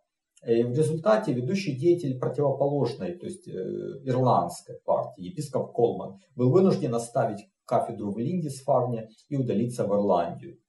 И 0.47 0.63
в 0.63 0.73
результате 0.73 1.33
ведущий 1.33 1.75
деятель 1.75 2.17
противоположной, 2.17 3.17
то 3.17 3.25
есть 3.25 3.45
э, 3.45 3.51
ирландской 4.05 4.79
партии, 4.85 5.25
епископ 5.25 5.73
Колман, 5.73 6.19
был 6.33 6.51
вынужден 6.51 6.95
оставить 6.95 7.45
кафедру 7.65 8.13
в 8.13 8.17
Линдисфарне 8.17 9.09
и 9.27 9.35
удалиться 9.35 9.85
в 9.85 9.93
Ирландию. 9.93 10.59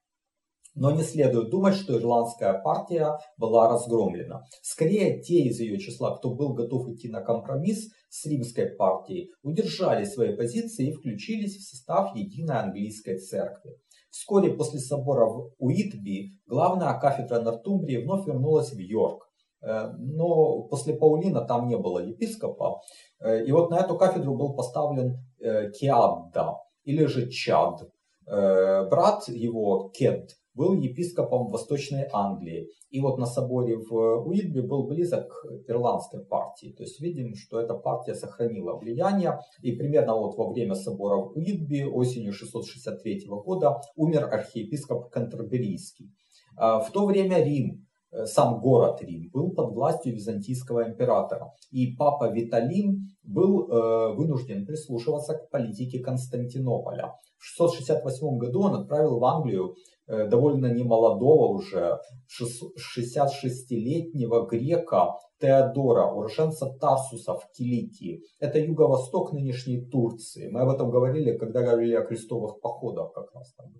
Но 0.76 0.92
не 0.92 1.02
следует 1.02 1.50
думать, 1.50 1.74
что 1.74 1.98
ирландская 1.98 2.60
партия 2.62 3.18
была 3.36 3.68
разгромлена. 3.68 4.44
Скорее, 4.62 5.20
те 5.22 5.40
из 5.40 5.58
ее 5.58 5.78
числа, 5.78 6.16
кто 6.16 6.34
был 6.34 6.52
готов 6.52 6.88
идти 6.90 7.08
на 7.08 7.22
компромисс 7.22 7.88
с 8.10 8.26
римской 8.26 8.66
партией, 8.66 9.32
удержали 9.42 10.04
свои 10.04 10.36
позиции 10.36 10.90
и 10.90 10.92
включились 10.92 11.56
в 11.56 11.68
состав 11.68 12.14
единой 12.14 12.58
английской 12.58 13.18
церкви. 13.18 13.72
Вскоре 14.10 14.52
после 14.52 14.78
собора 14.78 15.26
в 15.26 15.50
Уитби 15.58 16.30
главная 16.46 16.98
кафедра 16.98 17.40
Нортумбрии 17.40 18.02
вновь 18.02 18.26
вернулась 18.26 18.72
в 18.72 18.78
Йорк. 18.78 19.26
Э, 19.62 19.92
но 19.98 20.62
после 20.62 20.94
Паулина 20.94 21.42
там 21.42 21.68
не 21.68 21.76
было 21.76 21.98
епископа. 21.98 22.80
Э, 23.20 23.44
и 23.44 23.52
вот 23.52 23.70
на 23.70 23.78
эту 23.78 23.96
кафедру 23.96 24.36
был 24.36 24.54
поставлен 24.54 25.18
э, 25.40 25.70
Киадда, 25.70 26.58
или 26.84 27.06
же 27.06 27.28
Чад. 27.30 27.82
Брат 28.28 29.28
его, 29.28 29.88
Кед, 29.90 30.30
был 30.56 30.74
епископом 30.74 31.50
Восточной 31.50 32.08
Англии. 32.12 32.68
И 32.90 33.00
вот 33.00 33.18
на 33.18 33.26
соборе 33.26 33.76
в 33.76 33.92
Уитби 34.26 34.60
был 34.60 34.86
близок 34.86 35.28
к 35.28 35.70
ирландской 35.70 36.24
партии. 36.24 36.74
То 36.76 36.82
есть 36.82 37.00
видим, 37.00 37.34
что 37.34 37.60
эта 37.60 37.74
партия 37.74 38.14
сохранила 38.14 38.76
влияние. 38.76 39.38
И 39.62 39.72
примерно 39.72 40.16
вот 40.16 40.36
во 40.36 40.50
время 40.50 40.74
собора 40.74 41.16
в 41.16 41.36
Уитби 41.36 41.84
осенью 41.84 42.32
663 42.32 43.26
года 43.26 43.80
умер 43.96 44.24
архиепископ 44.32 45.10
Кантерберийский. 45.10 46.10
А 46.56 46.80
в 46.80 46.90
то 46.90 47.04
время 47.04 47.44
Рим, 47.44 47.86
э, 48.12 48.24
сам 48.24 48.60
город 48.60 49.02
Рим, 49.02 49.28
был 49.32 49.50
под 49.50 49.74
властью 49.74 50.14
византийского 50.14 50.88
императора. 50.88 51.52
И 51.70 51.94
папа 51.96 52.32
Виталин 52.32 53.08
был 53.22 53.68
э, 53.68 54.14
вынужден 54.14 54.64
прислушиваться 54.64 55.34
к 55.34 55.50
политике 55.50 55.98
Константинополя. 55.98 57.12
В 57.38 57.44
668 57.44 58.38
году 58.38 58.62
он 58.62 58.74
отправил 58.74 59.18
в 59.18 59.24
Англию 59.24 59.76
Э, 60.08 60.28
довольно 60.28 60.66
немолодого 60.66 61.48
уже 61.48 61.98
66-летнего 62.40 64.46
грека 64.46 65.18
Теодора, 65.40 66.12
уроженца 66.12 66.72
Тарсуса 66.80 67.34
в 67.34 67.50
Киликии. 67.52 68.22
Это 68.38 68.60
юго-восток 68.60 69.32
нынешней 69.32 69.84
Турции. 69.84 70.48
Мы 70.48 70.60
об 70.60 70.68
этом 70.68 70.90
говорили, 70.90 71.36
когда 71.36 71.62
говорили 71.62 71.96
о 71.96 72.04
крестовых 72.04 72.60
походах, 72.60 73.12
как 73.14 73.34
раз 73.34 73.52
там 73.54 73.72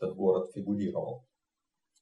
этот 0.00 0.16
город 0.16 0.50
фигурировал. 0.52 1.24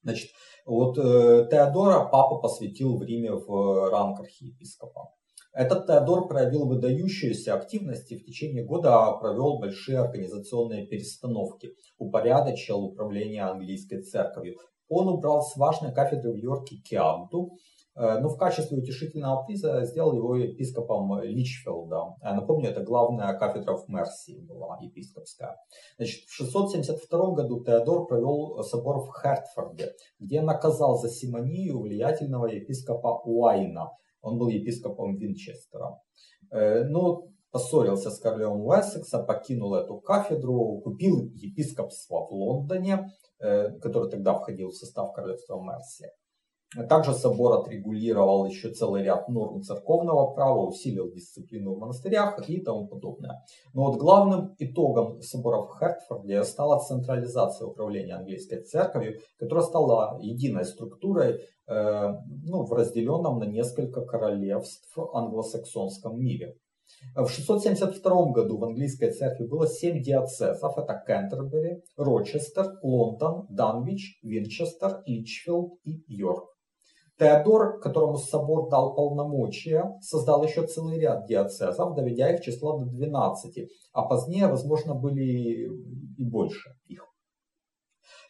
Значит, 0.03 0.31
вот 0.65 0.97
э, 0.97 1.47
Теодора 1.51 2.09
папа 2.09 2.41
посвятил 2.41 2.97
в 2.97 3.03
Риме 3.03 3.33
в 3.33 3.91
ранг 3.91 4.21
архиепископа. 4.21 5.11
Этот 5.57 5.87
Теодор 5.87 6.29
проявил 6.29 6.67
выдающуюся 6.67 7.55
активность 7.55 8.13
и 8.13 8.19
в 8.19 8.27
течение 8.27 8.63
года 8.63 9.11
провел 9.13 9.59
большие 9.59 10.01
организационные 10.01 10.87
перестановки, 10.87 11.71
упорядочил 11.97 12.85
управление 12.85 13.45
английской 13.45 14.03
церковью. 14.03 14.59
Он 14.91 15.09
убрал 15.09 15.41
с 15.41 15.57
важной 15.57 15.95
кафедры 15.95 16.35
в 16.35 16.37
Йорке 16.37 16.77
Кианту, 16.77 17.57
э, 17.95 18.19
но 18.19 18.29
в 18.29 18.37
качестве 18.37 18.77
утешительного 18.77 19.45
приза 19.47 19.83
сделал 19.87 20.15
его 20.15 20.37
епископом 20.37 21.23
Личфилда. 21.23 22.17
Я 22.21 22.35
напомню, 22.35 22.69
это 22.69 22.83
главная 22.83 23.33
кафедра 23.39 23.79
в 23.79 23.89
Мерсии 23.89 24.45
была 24.47 24.79
епископская. 24.83 25.57
Значит, 25.97 26.27
в 26.27 26.35
672 26.35 27.31
году 27.31 27.65
Теодор 27.65 28.07
провел 28.07 28.63
собор 28.63 28.99
в 28.99 29.11
Хертфорде, 29.23 29.95
где 30.21 30.43
наказал 30.43 30.99
за 30.99 31.09
симонию 31.09 31.81
влиятельного 31.81 32.45
епископа 32.45 33.23
Уайна– 33.25 33.93
он 34.27 34.39
был 34.39 34.49
епископом 34.49 35.17
Винчестера. 35.17 36.01
Э, 36.51 36.85
но 36.85 37.29
поссорился 37.53 38.11
с 38.11 38.19
королем 38.19 38.61
Уэссекса, 38.67 39.23
покинул 39.23 39.75
эту 39.75 40.01
кафедру, 40.01 40.81
купил 40.83 41.31
епископство 41.35 42.27
в 42.27 42.33
Лондоне, 42.33 43.07
э, 43.39 43.71
который 43.79 44.11
тогда 44.11 44.35
входил 44.35 44.69
в 44.69 44.75
состав 44.75 45.13
королевства 45.13 45.61
Мерсия. 45.63 46.11
Также 46.89 47.15
собор 47.15 47.61
отрегулировал 47.61 48.45
еще 48.47 48.71
целый 48.71 49.05
ряд 49.05 49.29
норм 49.29 49.63
церковного 49.63 50.33
права, 50.35 50.67
усилил 50.67 51.13
дисциплину 51.13 51.75
в 51.75 51.79
монастырях 51.79 52.49
и 52.49 52.61
тому 52.61 52.89
подобное. 52.89 53.45
Но 53.73 53.85
вот 53.85 53.99
главным 53.99 54.55
итогом 54.59 55.23
собора 55.23 55.63
в 55.63 55.79
Хертфорде 55.79 56.43
стала 56.43 56.81
централизация 56.81 57.69
управления 57.69 58.15
английской 58.15 58.63
церковью, 58.65 59.21
которая 59.39 59.65
стала 59.65 60.19
единой 60.21 60.65
структурой 60.65 61.41
э, 61.69 62.15
ну, 62.45 62.65
в 62.65 62.73
разделенном 62.73 63.39
на 63.39 63.45
несколько 63.45 64.05
королевств 64.05 64.99
англосаксонском 64.99 66.19
мире. 66.19 66.57
В 67.15 67.29
672 67.29 68.33
году 68.33 68.59
в 68.59 68.65
английской 68.65 69.13
церкви 69.13 69.47
было 69.47 69.69
семь 69.69 70.03
диацезов. 70.03 70.77
Это 70.77 71.03
Кентербери, 71.07 71.83
Рочестер, 71.97 72.79
Лондон, 72.83 73.47
Данвич, 73.51 74.19
Винчестер, 74.23 75.03
Личфилд 75.07 75.75
и 75.85 76.03
Йорк. 76.09 76.56
Теодор, 77.19 77.81
которому 77.81 78.19
собор 78.19 78.69
дал 78.69 78.95
полномочия, 78.95 79.97
создал 80.03 80.45
еще 80.45 80.67
целый 80.67 80.99
ряд 80.99 81.27
диацезов, 81.27 81.95
доведя 81.95 82.35
их 82.35 82.43
число 82.43 82.79
до 82.79 82.85
12, 82.87 83.71
а 83.93 84.03
позднее, 84.03 84.49
возможно, 84.49 84.95
были 84.95 85.23
и 86.19 86.25
больше 86.25 86.77
их. 86.89 87.05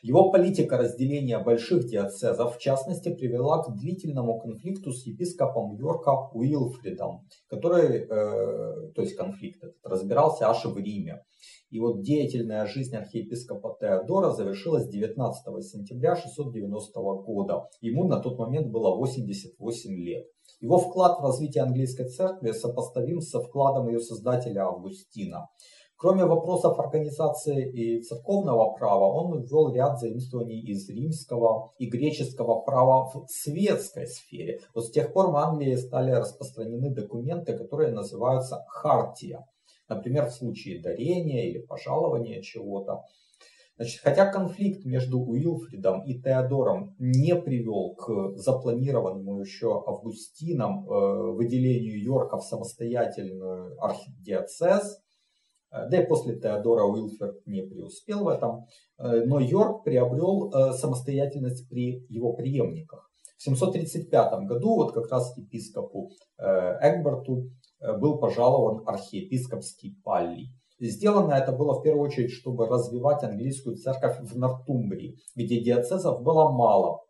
Его 0.09 0.31
политика 0.31 0.77
разделения 0.77 1.37
больших 1.41 1.89
диацезов, 1.89 2.55
в 2.55 2.61
частности, 2.61 3.13
привела 3.13 3.65
к 3.65 3.77
длительному 3.77 4.39
конфликту 4.39 4.93
с 4.93 5.05
епископом 5.05 5.75
Йорка 5.75 6.31
Уилфридом, 6.33 7.27
который, 7.49 8.03
э, 8.03 8.93
то 8.95 9.03
есть 9.03 9.17
конфликт 9.17 9.65
этот, 9.65 9.85
разбирался 9.85 10.49
аж 10.49 10.65
в 10.65 10.79
Риме. 10.79 11.25
И 11.71 11.81
вот 11.81 12.03
деятельная 12.03 12.67
жизнь 12.67 12.95
архиепископа 12.95 13.77
Теодора 13.81 14.31
завершилась 14.31 14.87
19 14.87 15.61
сентября 15.65 16.15
690 16.15 17.01
года. 17.25 17.65
Ему 17.81 18.07
на 18.07 18.21
тот 18.21 18.39
момент 18.39 18.69
было 18.71 18.95
88 18.95 19.91
лет. 19.91 20.27
Его 20.61 20.79
вклад 20.79 21.19
в 21.19 21.25
развитие 21.25 21.65
английской 21.65 22.09
церкви 22.09 22.53
сопоставим 22.53 23.21
со 23.21 23.41
вкладом 23.41 23.89
ее 23.89 23.99
создателя 23.99 24.67
Августина. 24.67 25.49
Кроме 25.99 26.27
вопросов 26.27 26.79
организации 26.79 27.71
и 27.71 28.03
церковного 28.03 28.73
права, 28.73 29.07
он 29.07 29.41
ввел 29.41 29.73
ряд 29.73 29.99
заимствований 29.99 30.61
из 30.61 30.87
римского 30.91 31.73
и 31.79 31.87
греческого 31.87 32.61
права 32.61 33.07
в 33.07 33.27
светской 33.31 34.07
сфере. 34.07 34.61
Вот 34.75 34.87
с 34.87 34.91
тех 34.91 35.15
пор 35.15 35.31
в 35.31 35.37
Англии 35.37 35.75
стали 35.77 36.11
распространены 36.11 36.91
документы, 36.91 37.57
которые 37.57 37.93
называются 37.93 38.63
хартия. 38.69 39.47
Например, 39.89 40.27
в 40.27 40.33
случае 40.33 40.83
дарения 40.83 41.49
или 41.49 41.61
пожалования 41.61 42.43
чего-то. 42.43 43.05
Значит, 43.77 44.01
хотя 44.03 44.31
конфликт 44.31 44.85
между 44.85 45.19
Уилфридом 45.19 46.03
и 46.05 46.21
Теодором 46.21 46.95
не 46.99 47.35
привел 47.37 47.95
к 47.95 48.37
запланированному 48.37 49.41
еще 49.41 49.83
Августином 49.87 50.87
э, 50.89 51.33
выделению 51.33 52.03
Йорка 52.03 52.39
в 52.39 52.43
самостоятельную 52.43 53.83
архидиоцез, 53.83 55.03
Да 55.91 56.03
и 56.03 56.07
после 56.07 56.39
Теодора 56.39 56.85
Уилфер 56.85 57.35
не 57.45 57.63
преуспел 57.63 58.25
в 58.25 58.29
этом. 58.29 58.67
Но 58.99 59.41
Йорк 59.41 59.85
приобрел 59.85 60.51
самостоятельность 60.73 61.69
при 61.69 62.05
его 62.09 62.33
преемниках. 62.33 63.11
В 63.37 63.43
735 63.43 64.47
году 64.47 64.77
вот 64.77 64.93
как 64.93 65.11
раз 65.11 65.37
епископу 65.37 66.11
Эгберту 66.39 67.51
был 67.99 68.19
пожалован 68.19 68.83
архиепископский 68.87 69.99
паллий. 70.03 70.49
Сделано 70.79 71.35
это 71.35 71.53
было 71.53 71.79
в 71.79 71.83
первую 71.83 72.07
очередь, 72.07 72.33
чтобы 72.33 72.67
развивать 72.67 73.23
английскую 73.23 73.77
церковь 73.77 74.19
в 74.21 74.37
Нортумбрии, 74.39 75.17
где 75.35 75.63
диацезов 75.63 76.23
было 76.23 76.51
мало. 76.51 77.01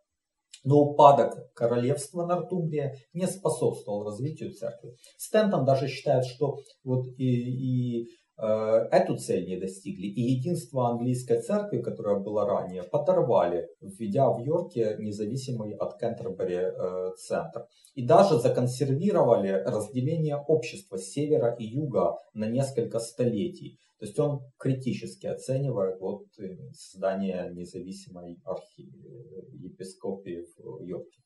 Но 0.63 0.79
упадок 0.79 1.53
королевства 1.53 2.25
Нортумбрия 2.25 2.95
не 3.13 3.27
способствовал 3.27 4.03
развитию 4.03 4.53
церкви. 4.53 4.95
Стентон 5.17 5.65
даже 5.65 5.87
считает, 5.87 6.25
что 6.25 6.57
вот 6.83 7.07
и, 7.17 8.01
и 8.01 8.07
Э, 8.07 8.26
эту 8.37 9.17
цель 9.17 9.47
не 9.47 9.57
достигли. 9.57 10.07
И 10.07 10.21
единство 10.21 10.89
английской 10.89 11.41
церкви, 11.41 11.81
которая 11.81 12.19
была 12.19 12.45
ранее, 12.45 12.83
подорвали, 12.83 13.67
введя 13.81 14.29
в 14.29 14.39
Йорке 14.39 14.95
независимый 14.99 15.73
от 15.73 15.99
Кентербери 15.99 16.55
э, 16.55 17.11
центр. 17.17 17.65
И 17.95 18.05
даже 18.05 18.39
законсервировали 18.39 19.63
разделение 19.65 20.37
общества 20.37 20.99
севера 20.99 21.55
и 21.55 21.65
юга 21.65 22.15
на 22.33 22.47
несколько 22.47 22.99
столетий. 22.99 23.79
То 23.99 24.05
есть 24.05 24.19
он 24.19 24.41
критически 24.59 25.25
оценивает 25.25 25.99
вот 25.99 26.25
э, 26.39 26.57
создание 26.73 27.51
независимой 27.55 28.39
архиепископии 28.45 30.45
в 30.59 30.83
Йорке. 30.83 31.17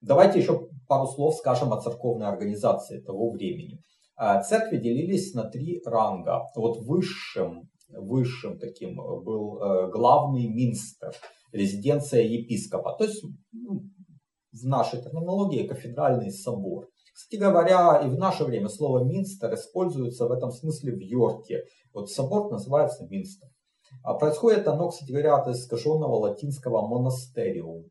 Давайте 0.00 0.38
еще 0.38 0.68
пару 0.86 1.08
слов 1.08 1.34
скажем 1.34 1.72
о 1.72 1.80
церковной 1.80 2.28
организации 2.28 3.00
того 3.00 3.30
времени. 3.30 3.80
А 4.16 4.42
церкви 4.42 4.76
делились 4.76 5.34
на 5.34 5.44
три 5.44 5.80
ранга. 5.84 6.42
Вот 6.54 6.78
высшим, 6.78 7.68
высшим 7.88 8.58
таким 8.58 8.96
был 8.96 9.60
э, 9.60 9.90
главный 9.90 10.46
Минстер, 10.46 11.12
резиденция 11.52 12.22
епископа. 12.22 12.94
То 12.96 13.04
есть 13.04 13.24
ну, 13.52 13.82
в 14.52 14.64
нашей 14.66 15.02
терминологии 15.02 15.66
кафедральный 15.66 16.30
собор. 16.30 16.88
Кстати 17.14 17.40
говоря, 17.40 18.02
и 18.04 18.08
в 18.08 18.18
наше 18.18 18.44
время 18.44 18.68
слово 18.68 19.04
Минстер 19.04 19.54
используется 19.54 20.26
в 20.26 20.32
этом 20.32 20.50
смысле 20.50 20.92
в 20.92 21.00
Йорке. 21.00 21.64
Вот 21.92 22.10
собор 22.10 22.50
называется 22.50 23.06
Минстер. 23.08 23.48
А 24.02 24.14
происходит 24.14 24.66
оно, 24.66 24.88
кстати 24.88 25.10
говоря, 25.10 25.36
от 25.36 25.48
искаженного 25.48 26.14
латинского 26.16 26.86
монастериум. 26.86 27.84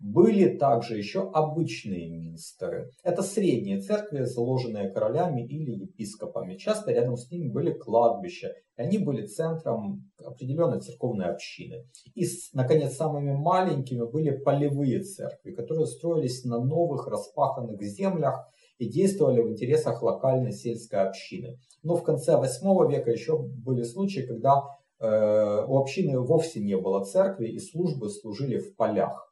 Были 0.00 0.56
также 0.56 0.96
еще 0.96 1.30
обычные 1.30 2.08
минстеры. 2.08 2.90
Это 3.02 3.22
средние 3.22 3.82
церкви, 3.82 4.24
заложенные 4.24 4.88
королями 4.88 5.46
или 5.46 5.72
епископами. 5.72 6.56
Часто 6.56 6.92
рядом 6.92 7.18
с 7.18 7.30
ними 7.30 7.50
были 7.50 7.74
кладбища, 7.74 8.54
и 8.78 8.80
они 8.80 8.96
были 8.96 9.26
центром 9.26 10.10
определенной 10.16 10.80
церковной 10.80 11.26
общины. 11.26 11.84
И, 12.14 12.24
наконец, 12.54 12.94
самыми 12.94 13.32
маленькими 13.32 14.10
были 14.10 14.30
полевые 14.30 15.02
церкви, 15.02 15.52
которые 15.52 15.86
строились 15.86 16.44
на 16.44 16.58
новых 16.64 17.06
распаханных 17.06 17.82
землях 17.82 18.48
и 18.78 18.88
действовали 18.88 19.42
в 19.42 19.50
интересах 19.50 20.02
локальной 20.02 20.52
сельской 20.52 21.00
общины. 21.00 21.58
Но 21.82 21.96
в 21.96 22.02
конце 22.02 22.38
8 22.38 22.90
века 22.90 23.10
еще 23.10 23.38
были 23.38 23.82
случаи, 23.82 24.20
когда 24.20 24.62
э, 24.98 25.64
у 25.68 25.76
общины 25.76 26.18
вовсе 26.18 26.60
не 26.60 26.78
было 26.78 27.04
церкви 27.04 27.48
и 27.48 27.58
службы 27.58 28.08
служили 28.08 28.56
в 28.56 28.74
полях. 28.76 29.29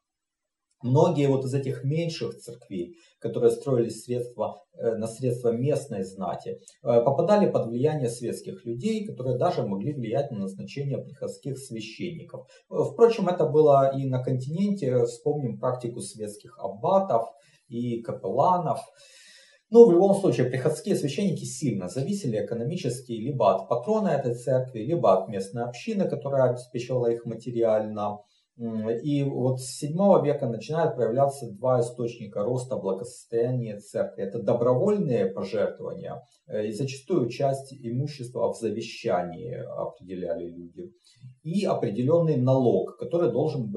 Многие 0.82 1.26
вот 1.26 1.44
из 1.44 1.54
этих 1.54 1.82
меньших 1.82 2.36
церквей, 2.38 2.96
которые 3.18 3.50
строились 3.50 4.04
средства, 4.04 4.62
э, 4.74 4.94
на 4.94 5.08
средства 5.08 5.50
местной 5.50 6.04
знати, 6.04 6.50
э, 6.50 6.56
попадали 6.82 7.50
под 7.50 7.66
влияние 7.66 8.08
светских 8.08 8.64
людей, 8.64 9.04
которые 9.04 9.36
даже 9.36 9.66
могли 9.66 9.92
влиять 9.92 10.30
на 10.30 10.38
назначение 10.38 10.98
приходских 10.98 11.58
священников. 11.58 12.46
Впрочем, 12.68 13.28
это 13.28 13.44
было 13.46 13.90
и 13.96 14.06
на 14.06 14.22
континенте. 14.22 15.04
Вспомним 15.04 15.58
практику 15.58 16.00
светских 16.00 16.58
аббатов 16.58 17.26
и 17.68 18.00
капелланов. 18.00 18.80
Но 19.70 19.84
в 19.84 19.92
любом 19.92 20.14
случае 20.14 20.46
приходские 20.46 20.96
священники 20.96 21.44
сильно 21.44 21.88
зависели 21.88 22.42
экономически 22.42 23.12
либо 23.12 23.54
от 23.54 23.68
патрона 23.68 24.08
этой 24.08 24.34
церкви, 24.34 24.78
либо 24.78 25.12
от 25.12 25.28
местной 25.28 25.64
общины, 25.64 26.08
которая 26.08 26.50
обеспечивала 26.50 27.08
их 27.08 27.26
материально. 27.26 28.18
И 28.58 29.22
вот 29.22 29.60
с 29.60 29.78
7 29.78 29.94
века 30.24 30.48
начинают 30.48 30.96
проявляться 30.96 31.48
два 31.52 31.80
источника 31.80 32.42
роста 32.42 32.76
благосостояния 32.76 33.78
церкви. 33.78 34.24
Это 34.24 34.42
добровольные 34.42 35.26
пожертвования 35.26 36.20
э, 36.48 36.66
и 36.66 36.72
зачастую 36.72 37.28
часть 37.28 37.72
имущества 37.72 38.52
в 38.52 38.58
завещании 38.58 39.54
определяли 39.54 40.46
люди. 40.46 40.90
И 41.44 41.64
определенный 41.64 42.36
налог, 42.36 42.98
который 42.98 43.30
должен, 43.30 43.72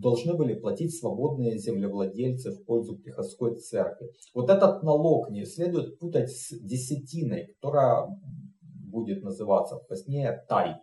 должны 0.00 0.34
были 0.34 0.52
платить 0.52 0.94
свободные 0.94 1.56
землевладельцы 1.56 2.50
в 2.52 2.62
пользу 2.66 2.98
приходской 2.98 3.56
церкви. 3.56 4.10
Вот 4.34 4.50
этот 4.50 4.82
налог 4.82 5.30
не 5.30 5.46
следует 5.46 5.98
путать 5.98 6.30
с 6.30 6.50
десятиной, 6.60 7.54
которая 7.54 8.06
будет 8.96 9.22
называться 9.22 9.76
позднее 9.88 10.44
тайт. 10.46 10.82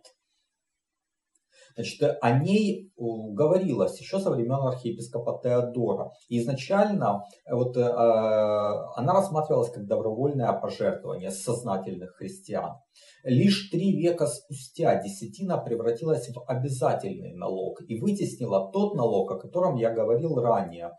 Значит, 1.76 2.18
о 2.20 2.38
ней 2.38 2.86
э, 2.86 3.02
говорилось 3.32 4.00
еще 4.00 4.20
со 4.20 4.30
времен 4.30 4.66
архиепископа 4.66 5.40
Теодора. 5.42 6.12
И 6.28 6.38
изначально 6.38 7.24
э, 7.44 7.54
вот, 7.54 7.76
э, 7.76 7.82
она 7.82 9.12
рассматривалась 9.12 9.70
как 9.70 9.86
добровольное 9.86 10.52
пожертвование 10.52 11.30
сознательных 11.30 12.14
христиан. 12.16 12.76
Лишь 13.24 13.70
три 13.70 13.96
века 13.96 14.26
спустя 14.26 15.02
десятина 15.02 15.58
превратилась 15.58 16.28
в 16.28 16.44
обязательный 16.46 17.34
налог 17.34 17.80
и 17.88 18.00
вытеснила 18.00 18.70
тот 18.72 18.94
налог, 18.94 19.32
о 19.32 19.38
котором 19.38 19.76
я 19.76 19.90
говорил 19.90 20.36
ранее. 20.36 20.92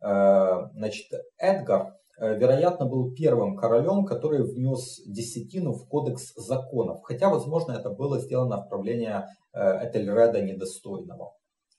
Значит, 0.00 1.06
Эдгар 1.38 1.94
Э, 2.22 2.36
вероятно, 2.38 2.86
был 2.86 3.12
первым 3.14 3.56
королем, 3.56 4.04
который 4.04 4.42
внес 4.42 5.00
десятину 5.06 5.72
в 5.72 5.88
кодекс 5.88 6.32
законов. 6.36 7.00
Хотя, 7.02 7.28
возможно, 7.28 7.72
это 7.72 7.90
было 7.90 8.20
сделано 8.20 8.62
в 8.62 8.68
правление 8.68 9.16
э, 9.16 9.24
Этельреда 9.54 10.40
недостойного. 10.42 11.34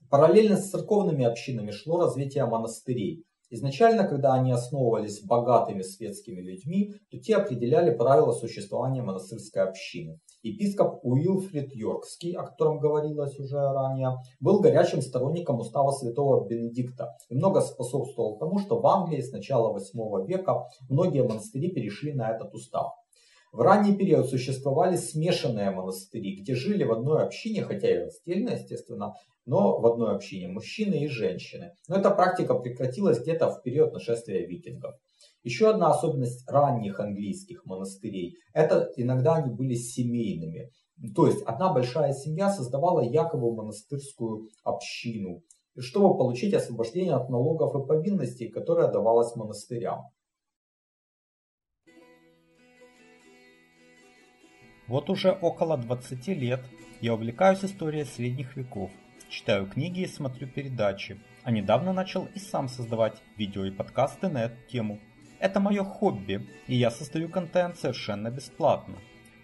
Параллельно 0.09 0.57
с 0.57 0.69
церковными 0.69 1.25
общинами 1.25 1.71
шло 1.71 1.99
развитие 1.99 2.45
монастырей. 2.45 3.25
Изначально, 3.49 4.07
когда 4.07 4.33
они 4.33 4.51
основывались 4.51 5.21
богатыми 5.23 5.83
светскими 5.83 6.41
людьми, 6.41 6.93
то 7.12 7.19
те 7.19 7.36
определяли 7.36 7.95
правила 7.95 8.31
существования 8.31 9.03
монастырской 9.03 9.62
общины. 9.62 10.19
Епископ 10.41 11.05
Уилфрид 11.05 11.73
Йоркский, 11.73 12.33
о 12.33 12.43
котором 12.43 12.79
говорилось 12.79 13.39
уже 13.39 13.57
ранее, 13.57 14.17
был 14.39 14.59
горячим 14.59 15.03
сторонником 15.03 15.59
устава 15.59 15.91
святого 15.91 16.47
Бенедикта 16.47 17.15
и 17.29 17.36
много 17.36 17.62
способствовал 17.62 18.39
тому, 18.39 18.57
что 18.57 18.79
в 18.79 18.88
Англии 18.88 19.21
с 19.21 19.31
начала 19.31 19.71
8 19.71 20.25
века 20.25 20.67
многие 20.89 21.23
монастыри 21.23 21.69
перешли 21.69 22.13
на 22.13 22.31
этот 22.31 22.53
устав. 22.55 22.93
В 23.53 23.61
ранний 23.61 23.95
период 23.95 24.27
существовали 24.29 24.95
смешанные 24.95 25.69
монастыри, 25.69 26.37
где 26.41 26.55
жили 26.55 26.83
в 26.83 26.91
одной 26.91 27.23
общине, 27.23 27.61
хотя 27.61 27.87
и 27.87 27.99
раздельно, 27.99 28.49
естественно, 28.49 29.13
но 29.45 29.79
в 29.79 29.85
одной 29.85 30.15
общине 30.15 30.47
мужчины 30.47 31.03
и 31.03 31.07
женщины. 31.07 31.75
Но 31.87 31.97
эта 31.97 32.09
практика 32.09 32.55
прекратилась 32.55 33.21
где-то 33.21 33.51
в 33.51 33.61
период 33.61 33.93
нашествия 33.93 34.47
викингов. 34.47 34.95
Еще 35.43 35.69
одна 35.69 35.91
особенность 35.91 36.49
ранних 36.49 36.99
английских 36.99 37.63
монастырей– 37.65 38.37
это 38.53 38.89
иногда 38.95 39.35
они 39.35 39.53
были 39.53 39.75
семейными. 39.75 40.71
То 41.15 41.27
есть 41.27 41.43
одна 41.43 41.71
большая 41.71 42.13
семья 42.13 42.49
создавала 42.49 43.01
якобы 43.01 43.53
монастырскую 43.53 44.49
общину, 44.63 45.43
чтобы 45.77 46.17
получить 46.17 46.55
освобождение 46.55 47.13
от 47.13 47.29
налогов 47.29 47.75
и 47.75 47.87
повинностей, 47.87 48.49
которое 48.49 48.87
давалось 48.87 49.35
монастырям. 49.35 50.05
Вот 54.88 55.10
уже 55.10 55.32
около 55.32 55.78
20 55.78 56.28
лет 56.28 56.65
я 57.00 57.13
увлекаюсь 57.13 57.63
историей 57.63 58.04
средних 58.04 58.58
веков, 58.58 58.91
читаю 59.30 59.65
книги 59.65 60.02
и 60.02 60.08
смотрю 60.08 60.48
передачи, 60.48 61.19
а 61.43 61.52
недавно 61.52 61.93
начал 61.93 62.28
и 62.36 62.39
сам 62.39 62.67
создавать 62.67 63.22
видео 63.38 63.63
и 63.63 63.72
подкасты 63.72 64.28
на 64.28 64.43
эту 64.43 64.58
тему. 64.69 65.00
Это 65.39 65.62
мое 65.62 65.86
хобби, 65.86 66.46
и 66.67 66.76
я 66.76 66.91
создаю 66.91 67.30
контент 67.30 67.78
совершенно 67.78 68.30
бесплатно. 68.30 68.96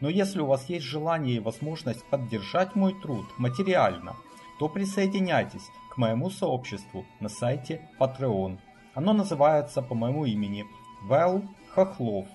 Но 0.01 0.09
если 0.09 0.41
у 0.41 0.45
вас 0.45 0.67
есть 0.69 0.85
желание 0.85 1.37
и 1.37 1.41
возможность 1.41 2.05
поддержать 2.09 2.75
мой 2.75 2.93
труд 3.01 3.25
материально, 3.37 4.17
то 4.59 4.67
присоединяйтесь 4.67 5.67
к 5.89 5.97
моему 5.97 6.29
сообществу 6.29 7.05
на 7.21 7.29
сайте 7.29 7.81
Patreon. 7.97 8.59
Оно 8.93 9.13
называется 9.13 9.81
по 9.81 9.95
моему 9.95 10.25
имени 10.25 10.65
Вэл 11.03 11.43
Хохлов. 11.69 12.27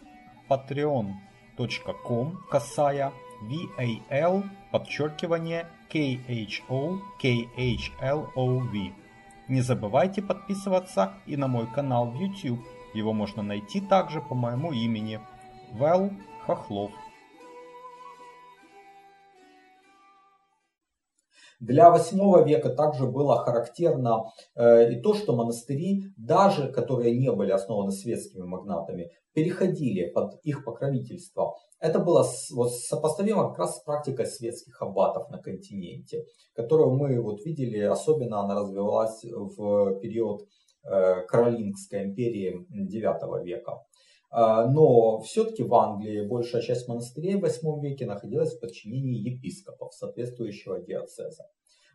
Patreon 0.48 1.12
patreon.com 1.56 2.38
косая 2.50 3.12
VAL 3.42 4.44
подчеркивание 4.70 5.66
KHO 5.92 6.98
KHLOV. 7.22 8.92
Не 9.48 9.60
забывайте 9.60 10.22
подписываться 10.22 11.14
и 11.26 11.36
на 11.36 11.48
мой 11.48 11.66
канал 11.66 12.10
в 12.10 12.16
YouTube. 12.18 12.60
Его 12.94 13.12
можно 13.12 13.42
найти 13.42 13.80
также 13.80 14.20
по 14.20 14.34
моему 14.34 14.72
имени 14.72 15.20
Вэл 15.72 16.12
Хохлов. 16.46 16.92
Для 21.60 21.90
8 21.90 22.46
века 22.46 22.70
также 22.70 23.06
было 23.06 23.38
характерно 23.38 24.30
э, 24.54 24.92
и 24.92 25.00
то, 25.00 25.14
что 25.14 25.34
монастыри, 25.34 26.12
даже 26.16 26.70
которые 26.72 27.16
не 27.18 27.30
были 27.32 27.52
основаны 27.52 27.92
светскими 27.92 28.44
магнатами, 28.44 29.10
переходили 29.34 30.10
под 30.10 30.40
их 30.42 30.64
покровительство. 30.64 31.56
Это 31.80 31.98
было 31.98 32.24
вот, 32.52 32.72
сопоставимо 32.72 33.50
как 33.50 33.58
раз 33.58 33.76
с 33.76 33.84
практикой 33.84 34.26
светских 34.26 34.80
аббатов 34.80 35.28
на 35.30 35.38
континенте, 35.38 36.24
которую 36.54 36.94
мы 36.94 37.20
вот 37.20 37.44
видели, 37.44 37.80
особенно 37.80 38.40
она 38.40 38.54
развивалась 38.54 39.22
в 39.24 39.98
период 40.00 40.42
э, 40.84 41.22
Каролингской 41.26 42.04
империи 42.04 42.66
IX 42.70 43.44
века. 43.44 43.82
А, 44.36 44.66
но 44.66 45.20
все-таки 45.20 45.62
в 45.62 45.72
Англии 45.76 46.26
большая 46.26 46.60
часть 46.60 46.88
монастырей 46.88 47.36
в 47.36 47.42
8 47.42 47.80
веке 47.80 48.04
находилась 48.04 48.56
в 48.56 48.60
подчинении 48.60 49.30
епископов 49.30 49.94
соответствующего 49.94 50.80
диацеза. 50.80 51.44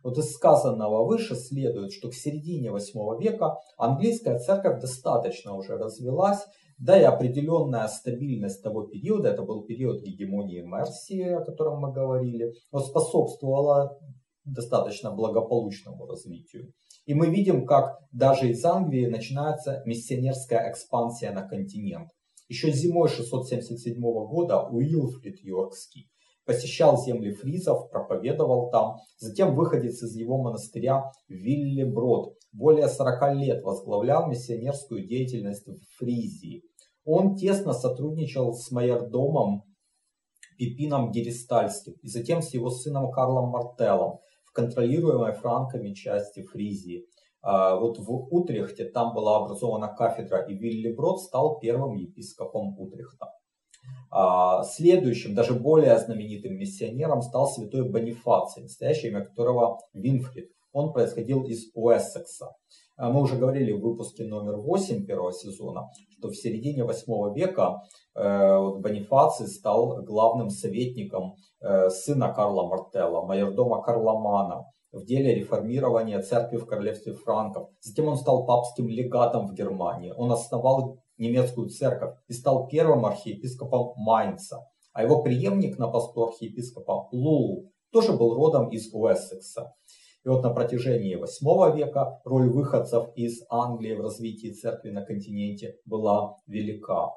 Вот 0.02 0.16
из 0.16 0.32
сказанного 0.32 1.04
выше 1.04 1.34
следует, 1.34 1.92
что 1.92 2.08
к 2.08 2.14
середине 2.14 2.70
8 2.70 3.22
века 3.22 3.58
английская 3.76 4.38
церковь 4.38 4.80
достаточно 4.80 5.54
уже 5.54 5.76
развелась, 5.76 6.38
да 6.78 6.98
и 6.98 7.04
определенная 7.04 7.86
стабильность 7.88 8.62
того 8.62 8.86
периода, 8.86 9.28
это 9.28 9.42
был 9.42 9.66
период 9.66 10.00
гегемонии 10.00 10.62
Мерсии, 10.62 11.34
о 11.34 11.44
котором 11.44 11.80
мы 11.80 11.92
говорили, 11.92 12.54
способствовала 12.72 13.98
достаточно 14.46 15.10
благополучному 15.10 16.06
развитию. 16.06 16.72
И 17.04 17.12
мы 17.12 17.26
видим, 17.26 17.66
как 17.66 17.98
даже 18.12 18.48
из 18.48 18.64
Англии 18.64 19.04
начинается 19.04 19.82
миссионерская 19.84 20.70
экспансия 20.70 21.32
на 21.32 21.46
континент. 21.46 22.08
Еще 22.50 22.72
зимой 22.72 23.08
677 23.08 24.00
года 24.00 24.66
Уилфрид 24.66 25.38
Йоркский 25.40 26.10
посещал 26.44 27.00
земли 27.00 27.30
фризов, 27.30 27.88
проповедовал 27.92 28.70
там. 28.70 28.96
Затем 29.18 29.54
выходец 29.54 30.02
из 30.02 30.16
его 30.16 30.36
монастыря 30.36 31.12
Вилли 31.28 31.84
Брод 31.84 32.34
более 32.50 32.88
40 32.88 33.36
лет 33.36 33.62
возглавлял 33.62 34.28
миссионерскую 34.28 35.06
деятельность 35.06 35.68
в 35.68 35.98
Фризии. 35.98 36.64
Он 37.04 37.36
тесно 37.36 37.72
сотрудничал 37.72 38.52
с 38.52 38.72
майордомом 38.72 39.62
Пипином 40.58 41.12
Геристальским 41.12 41.92
и 42.02 42.08
затем 42.08 42.42
с 42.42 42.52
его 42.52 42.70
сыном 42.70 43.12
Карлом 43.12 43.50
Мартеллом 43.50 44.18
в 44.44 44.50
контролируемой 44.50 45.34
франками 45.34 45.94
части 45.94 46.42
Фризии. 46.42 47.06
А, 47.42 47.76
вот 47.76 47.98
в 47.98 48.10
Утрехте 48.34 48.84
там 48.84 49.14
была 49.14 49.38
образована 49.38 49.88
кафедра, 49.88 50.44
и 50.46 50.54
Вилли 50.54 50.94
Брод 50.94 51.20
стал 51.20 51.58
первым 51.58 51.94
епископом 51.94 52.78
Утрехта. 52.78 53.32
А, 54.10 54.62
следующим, 54.64 55.34
даже 55.34 55.54
более 55.54 55.98
знаменитым 55.98 56.54
миссионером 56.54 57.22
стал 57.22 57.48
святой 57.48 57.88
Бонифаций, 57.88 58.62
настоящее 58.62 59.12
имя 59.12 59.24
которого 59.24 59.78
Винфрид. 59.94 60.50
Он 60.72 60.92
происходил 60.92 61.42
из 61.44 61.70
Уэссекса. 61.74 62.52
А, 62.96 63.10
мы 63.10 63.22
уже 63.22 63.36
говорили 63.36 63.72
в 63.72 63.80
выпуске 63.80 64.24
номер 64.24 64.56
8 64.56 65.06
первого 65.06 65.32
сезона, 65.32 65.88
что 66.18 66.28
в 66.28 66.34
середине 66.34 66.84
8 66.84 67.34
века 67.34 67.80
э, 68.14 68.20
Бонифаций 68.78 69.46
стал 69.48 70.02
главным 70.02 70.50
советником 70.50 71.34
э, 71.60 71.88
сына 71.88 72.34
Карла 72.34 72.68
Мартелла, 72.68 73.24
майордома 73.24 73.80
Карломана 73.82 74.66
в 74.92 75.04
деле 75.04 75.34
реформирования 75.34 76.20
церкви 76.20 76.56
в 76.56 76.66
королевстве 76.66 77.14
франков. 77.14 77.70
Затем 77.80 78.08
он 78.08 78.16
стал 78.16 78.46
папским 78.46 78.88
легатом 78.88 79.46
в 79.46 79.54
Германии. 79.54 80.12
Он 80.16 80.32
основал 80.32 80.98
немецкую 81.18 81.68
церковь 81.68 82.16
и 82.28 82.32
стал 82.32 82.66
первым 82.66 83.06
архиепископом 83.06 83.92
Майнца. 83.96 84.66
А 84.92 85.04
его 85.04 85.22
преемник 85.22 85.78
на 85.78 85.88
посту 85.88 86.24
архиепископа 86.24 87.08
Лул 87.12 87.72
тоже 87.92 88.12
был 88.12 88.34
родом 88.34 88.70
из 88.70 88.92
Уэссекса. 88.92 89.74
И 90.24 90.28
вот 90.28 90.42
на 90.42 90.50
протяжении 90.50 91.14
8 91.14 91.76
века 91.76 92.20
роль 92.24 92.50
выходцев 92.50 93.08
из 93.14 93.42
Англии 93.48 93.94
в 93.94 94.00
развитии 94.00 94.52
церкви 94.52 94.90
на 94.90 95.02
континенте 95.02 95.76
была 95.86 96.36
велика. 96.46 97.12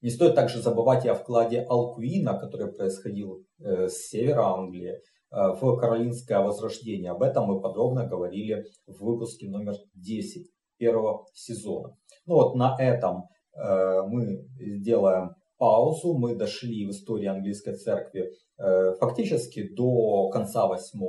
Не 0.00 0.10
стоит 0.10 0.34
также 0.34 0.60
забывать 0.60 1.04
и 1.04 1.08
о 1.08 1.14
вкладе 1.14 1.60
Алкуина, 1.62 2.38
который 2.38 2.72
происходил 2.72 3.44
э, 3.58 3.88
с 3.88 4.08
севера 4.08 4.54
Англии, 4.54 5.00
в 5.30 5.76
Каролинское 5.76 6.40
возрождение. 6.40 7.10
Об 7.10 7.22
этом 7.22 7.46
мы 7.46 7.60
подробно 7.60 8.06
говорили 8.06 8.64
в 8.86 9.04
выпуске 9.04 9.48
номер 9.48 9.74
10 9.94 10.50
первого 10.78 11.26
сезона. 11.34 11.96
Ну 12.26 12.34
вот 12.34 12.54
на 12.54 12.76
этом 12.78 13.24
э, 13.54 14.02
мы 14.06 14.46
сделаем 14.58 15.30
паузу. 15.58 16.16
Мы 16.16 16.34
дошли 16.34 16.86
в 16.86 16.90
истории 16.90 17.26
английской 17.26 17.74
церкви 17.74 18.30
э, 18.58 18.94
фактически 19.00 19.74
до 19.74 20.28
конца 20.30 20.66
8 20.66 21.00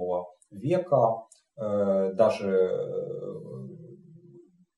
века. 0.51 1.25
Даже 1.55 2.69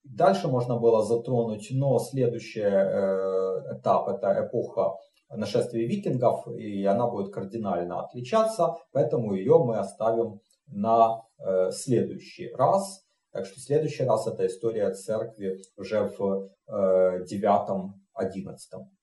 дальше 0.03 0.47
можно 0.47 0.79
было 0.79 1.03
затронуть, 1.05 1.67
но 1.71 1.99
следующий 1.99 2.61
этап 2.61 4.09
это 4.09 4.47
эпоха 4.47 4.95
нашествие 5.35 5.87
викингов, 5.87 6.47
и 6.47 6.83
она 6.85 7.07
будет 7.07 7.33
кардинально 7.33 8.01
отличаться, 8.01 8.75
поэтому 8.91 9.33
ее 9.33 9.63
мы 9.63 9.77
оставим 9.77 10.41
на 10.67 11.21
э, 11.39 11.71
следующий 11.71 12.51
раз. 12.53 13.05
Так 13.31 13.45
что 13.45 13.59
следующий 13.59 14.03
раз 14.03 14.27
это 14.27 14.45
история 14.45 14.91
церкви 14.91 15.57
уже 15.77 16.11
в 16.17 16.49
э, 16.67 17.23
9-11 17.23 17.91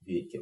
веке. 0.03 0.41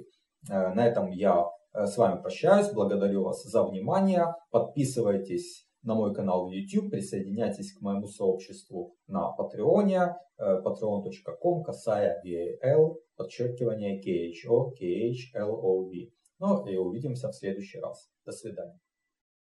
Э, 0.51 0.75
на 0.75 0.87
этом 0.87 1.11
я 1.11 1.47
э, 1.73 1.87
с 1.87 1.97
вами 1.97 2.21
прощаюсь, 2.21 2.73
благодарю 2.73 3.23
вас 3.23 3.45
за 3.45 3.63
внимание, 3.63 4.35
подписывайтесь 4.51 5.67
на 5.83 5.95
мой 5.95 6.13
канал 6.15 6.49
в 6.49 6.51
YouTube, 6.51 6.91
присоединяйтесь 6.91 7.73
к 7.73 7.81
моему 7.81 8.09
сообществу 8.09 8.97
на 9.07 9.31
Патреоне, 9.31 10.17
э, 10.39 10.61
patreon.com, 10.65 11.63
касая 11.63 12.21
VAL, 12.25 12.97
подчеркивание 13.17 14.01
KHO, 14.01 14.73
KHLOV. 14.79 16.13
Ну 16.39 16.67
и 16.67 16.77
увидимся 16.77 17.29
в 17.29 17.35
следующий 17.35 17.81
раз. 17.81 18.11
До 18.25 18.33
свидания. 18.33 18.79